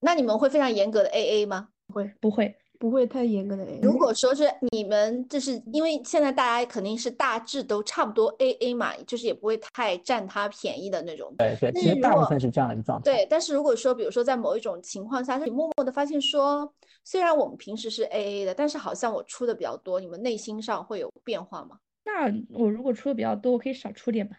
[0.00, 1.68] 那你们会非常严格的 AA 吗？
[1.86, 2.56] 不会，不会。
[2.78, 3.80] 不会太严格的 A。
[3.82, 11.34] 如果说是你们，就是因为现在大家肯定是大致都差不多 A A 嘛，就是也不会太占他便宜的那种。
[11.38, 13.04] 对对，其实大部分是这样的一个状态。
[13.04, 16.72] 对，但是如果说，比如说在某一种情况下，你默默的发现说，
[17.04, 21.78] 虽然我们平时是 A A 的，但是好像我出的比较多，你们内心上会有变化吗？
[22.04, 24.36] 那我如果出的比较多，我可以少出点吧，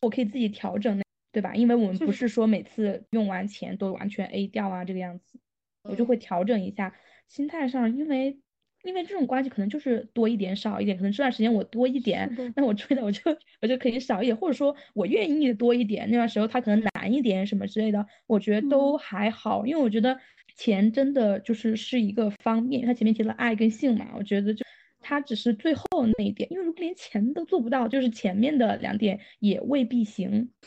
[0.00, 1.00] 我可以自己调整，
[1.32, 1.54] 对吧？
[1.54, 5.38] 因为我们不是说每次用完钱都完全 A 掉啊，这个样子，
[5.84, 6.92] 我就会调整一下
[7.28, 8.38] 心态上，因为。
[8.84, 13.20] 因为这种关系可能就是多一点少一点，可能这段时间我多一点，那我追的我就
[13.60, 20.16] 我就可以少一点，或者说我愿意多一点，那段时候他可能难一点什么之类的，我觉得都还好，因为我觉得
[20.54, 24.64] 钱真的就是是一个方面，他前面提了爱跟性嘛，我觉得就
[25.00, 25.84] 他只是最后
[26.16, 30.48] 那一点，因为如果连钱都做不到，就是前面的两点也未必行。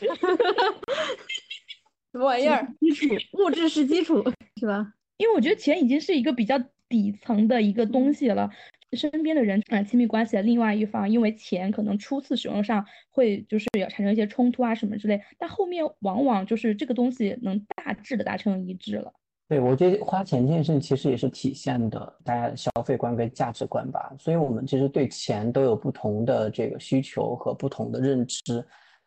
[2.12, 2.74] 什么玩意儿？
[2.78, 4.22] 基础物质是基础，
[4.60, 4.92] 是吧？
[5.16, 6.58] 因为我觉得钱已经是一个比较。
[6.88, 8.50] 底层的一个东西了，
[8.92, 19.10] 身边的人啊，亲密关系的另外一方，因为钱可能初次使用上会就是要产生一些冲突啊什么之类，但后面往往就是这个东西能大致的达成一致了。
[19.48, 28.62] 对，我觉得花钱这件事其实也是体现的大家的消费观跟价值观吧，所以我们其实对钱都有不同的这个需求和不同的认知。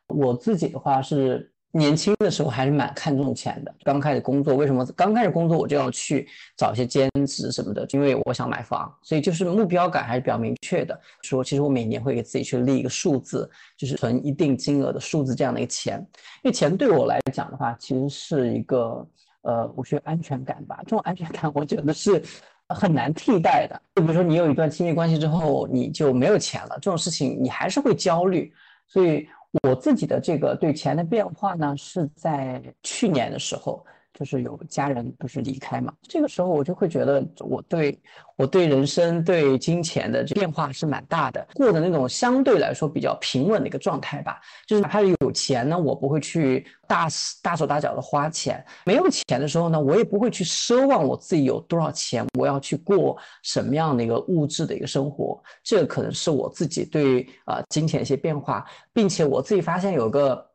[0.08, 1.52] 我自己的话是。
[1.78, 3.76] 年轻的时候还是蛮看重钱的。
[3.84, 7.86] 刚开始工作，为什么刚开始工作我就要去找一些兼职什么的？
[7.92, 10.98] 因为我想买房，所以就是目标感还是比较明确的。
[11.24, 16.00] 说其实我每年会给自己去立一个数字，就是存一定金额的数字这样的一个钱。
[16.44, 19.06] 因为钱对我来讲的话，其实是一个
[19.42, 20.78] 呃，我觉得安全感吧。
[20.84, 22.24] 这种安全感我觉得是
[22.74, 23.78] 很难替代的。
[23.96, 28.54] 就比如说你有一段亲密关系之后，你就没有钱了，这种事情你还是会焦虑，
[28.88, 29.28] 所以。
[29.64, 33.86] 我自己的这个对钱的变化呢，是在去年的时候。
[34.18, 38.00] 就是有家人不是离开嘛，这个时候我就会觉得我对
[38.38, 44.40] 我对人生对金钱的变化是蛮大的，过的那种相对来说比较平稳的一个状态吧。
[44.66, 47.10] 就是哪怕是有钱呢，我不会去大
[47.42, 55.38] 大手大脚的花钱；没有钱的时候呢，我也不会去奢望我自己有多少钱，我要去过什么样的一个物质的一个生活。
[55.62, 60.50] 这可能是我自己对啊金钱一些变化，并且我自己发现有个。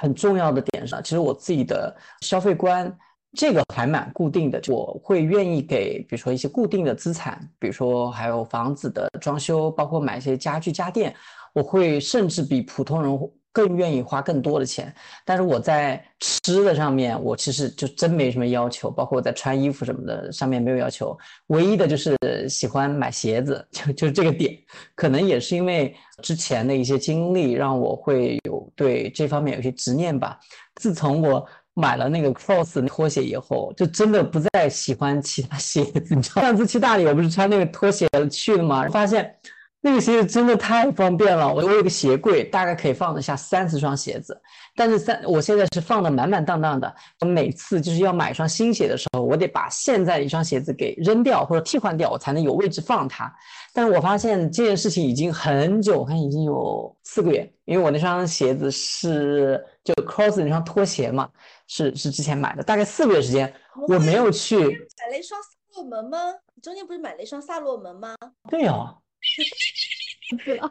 [0.00, 2.90] 很重要的点上，其实我自己的消费观
[3.34, 11.14] 这个还蛮固定的，我会愿意给，比如说一些固定的资产，比如说还有房子的装修，包括买一些家具家电，
[11.52, 13.30] 我会甚至比普通人。
[13.52, 14.94] 更愿意花更多的钱，
[15.24, 21.16] 但是我在吃的上面，我其实就真没什么要求，包括我在穿衣服什么的上面没有要求，
[21.48, 22.16] 唯一的就是
[22.48, 24.56] 喜欢买鞋子，就就是这个点，
[24.94, 30.38] 可能也是因为之前的一些经历让我会有对这方面有些执念吧。
[30.76, 31.44] 自从我
[31.74, 36.14] 买了那个 Cross 拖鞋以后，就真的不再喜欢其他鞋子。
[36.14, 38.86] 你知道上次去大理，我不是穿那个拖鞋去了吗？
[38.88, 39.34] 发现。
[39.82, 44.38] 那个鞋子真的太方便了，我我有个鞋柜，大概可以放得下三十双鞋子，
[44.76, 46.94] 但是三我现在是放的满满当当的。
[47.20, 53.34] 我每次就是要买一双新鞋的时候，我得把现在的一双鞋子给扔掉或者替换掉，我才能有位置放它。
[53.72, 61.26] 但是我发现这件事情已经很久，我看已经有四个月，因为我那双鞋子是就 Cross 那双拖鞋嘛，
[61.68, 63.50] 是是之前买的，大概四个月时间
[63.88, 64.58] 我没有去。
[64.58, 66.18] 买了一双萨洛门吗？
[66.54, 68.14] 你中间不是买了一双萨洛门吗？
[68.50, 68.94] 对呀。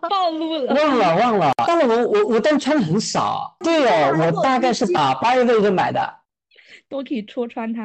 [0.10, 6.16] 暴露了，忘了忘了，但是我我我但穿的很少，对哦，我大概是打八月份就买的，
[6.88, 7.84] 都可以戳穿它。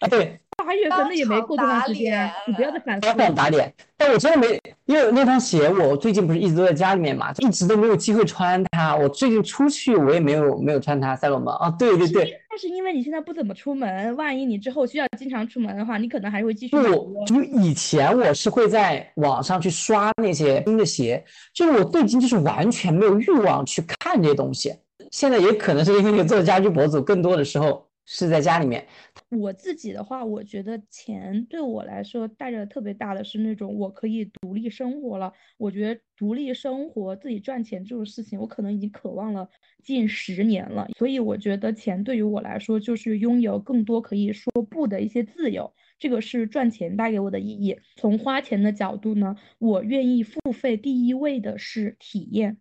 [0.00, 0.40] 啊，对。
[0.64, 3.06] 八月份那也没过多长时间，你不要再反复。
[3.06, 8.94] 想打脸，但我真的没，因为那双鞋我最近不是一直都在家里面嘛，一直都没有机会穿它。
[8.96, 12.38] 我最近出去我也没有没有穿它，赛罗门啊，对对对。
[12.50, 16.76] 但是因为你现在不怎么出门，万一你之后需要经常出门的话，你可能还会继续。
[16.76, 24.74] 不，就以前我是会在网上去刷那些新的鞋，就是我最近就是完全没有欲望去看这些东西。
[25.10, 28.86] 现在也可能是因为做家居博主，更多的时候是在家里面。
[29.28, 35.30] 我自己的话，我觉得钱对我来说带着特别大的是那种我可以独立生活了。
[35.58, 39.46] 我觉得独立生活、自己赚钱这种事情，我可能已经渴望了
[39.84, 40.88] 近十年了。
[40.96, 45.70] 所以我觉得钱对于我来说，就是拥有更多可以说不的一些自由。
[45.98, 47.78] 这个是赚钱带给我的意义。
[47.96, 52.56] 从花钱的角度呢，我愿意付费第一位的是体验。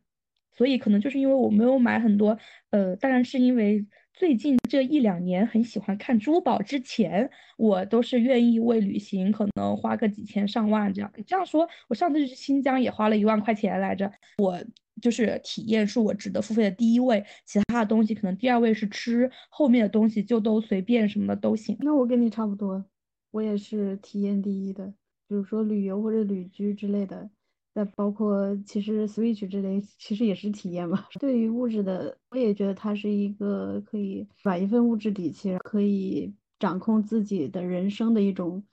[0.57, 2.37] 所以可能就是因为我没有买很多，
[2.71, 3.85] 呃，当然是因为。
[4.17, 11.13] 最近这一两年很喜欢看珠宝，之前我都是愿意为旅行可能花个几千上万这样。
[11.27, 14.11] 这样说，我上次去新疆也花了一万块钱来着。
[14.39, 14.59] 我
[14.99, 21.77] 就是体验是我值得付费的第一位，其他的东西可能第二位是吃，后面的东西就都随便什么的都行。
[21.81, 22.83] 那我跟你差不多，
[23.29, 24.87] 我也是体验第一的，
[25.27, 27.29] 比如说旅游或者旅居之类的。
[27.77, 31.05] 再包括，其实 Switch 之类，其实也是体验嘛。
[31.19, 38.63] 对于物质的，我也觉得它是一个可以把一份物质底气，可以掌控自己的人生的一种。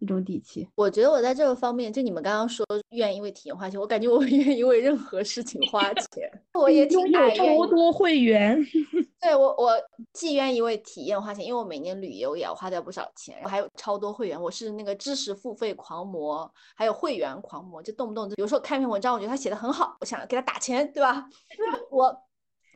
[0.00, 6.30] 一种底气，我觉得我在这个方面，就你们刚刚说愿意为体验花钱，我感觉我愿意为任何事情花钱。
[6.54, 8.58] 我也挺有超多会员，
[9.20, 9.72] 对我我
[10.14, 21.28] 既愿意为体验花钱，因为我每年旅游也要花掉不少钱，我还有超多会员，我是那个知识付费狂魔，还有会员狂魔，就动不动就比如说看一篇文章，我觉得他写的很好，我想给他打钱，对吧？
[21.92, 22.16] 我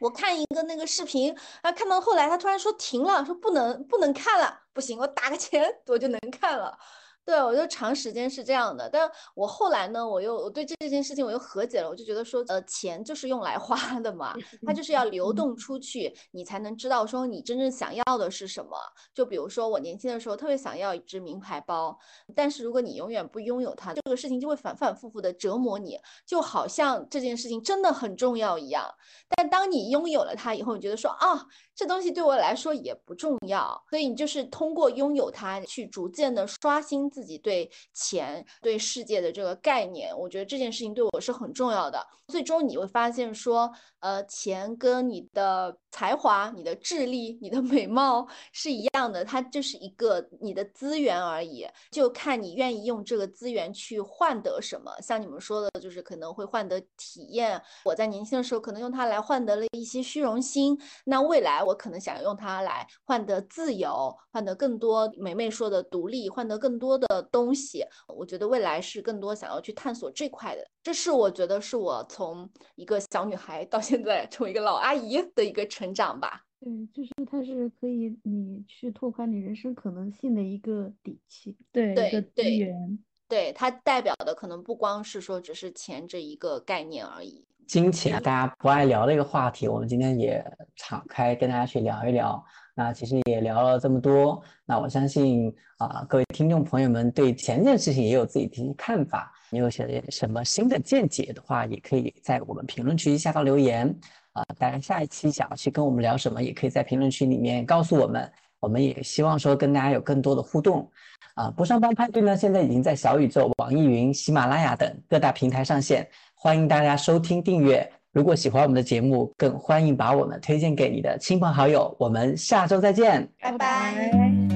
[0.01, 6.77] 我看一个那个视频，啊，看到后来他突然说停了，说不能不能看了，不行，我打个钱我就能看了。
[7.25, 14.35] 对，我就长时间是这样的，但我后来呢，我又我对这件事情我又和解了，我就觉得说，呃，钱就是用来花的嘛，
[14.67, 18.77] 它就是要流动出去，你才能知道说你真正想要的是什么。
[19.15, 21.99] 就比如说我年轻的时候特别想要一只名牌包，
[22.35, 28.95] 但是如果你永远不拥有它，这个事情就会反反复复的折磨你，就好像这件事情真的很重要一样。
[29.35, 37.11] 但当你拥有了它以后，你觉得说啊，这东西对我来说也不重要，所以你就是通过拥有它去逐渐的刷新。
[37.15, 42.05] 自己对钱、对世界的这个概念，我觉得这件事情对我是很重要的。
[42.27, 54.91] 最终你会发现，说，呃，钱跟你的才华、你的智力、你的美貌是一样的，它就是一个你的资源而已，就看你愿意用这个资源去换得什么。
[55.03, 57.63] 像你们说的，就是可能会换得体验。
[57.85, 65.13] 我在年轻的时候可能用它来换得了一些虚荣心，那未来我可能想用它来换得自由，换得更多。
[65.19, 67.04] 梅梅说的独立，换得更多的。
[67.09, 70.67] 的东西，我觉得未来是更多想要去探索这块的。
[70.83, 76.43] 这是我觉得是我从一个小女孩到现在成为一个老阿姨的一个成长吧。
[76.61, 82.99] 对，就是它是可以你去拓宽你人生可能性的一个底气，对，一个资源。
[83.35, 87.45] 对，它代表的可能不光是说只是钱这一个概念而已。
[87.67, 90.45] 金钱，大家不爱聊的一个话题，我们今天也
[90.77, 92.41] 敞开跟大家去聊一聊。
[92.77, 99.33] 那其实也聊了这么多，那我相信啊，各位听众朋友们对钱这件事情也有自己的看法。
[99.51, 103.93] 你有些什么新的见解的话，也可以在我们评论区下方留言
[104.35, 104.45] 啊。
[104.57, 108.31] 大家下一期想要去跟我们聊什么，也可以在评论区里面告诉我们。
[108.65, 110.91] 我们也希望说跟大家有更多的互动
[111.35, 111.51] 啊。
[111.51, 117.87] 不上班派对呢，现在已经在小宇宙、网易云、喜马拉雅等各大平台上线，欢迎大家收听订阅。
[118.13, 121.95] 如果喜欢我们的节目，更欢迎把我们推荐给你的亲朋好友。
[121.99, 124.54] 我们下周再见，拜拜。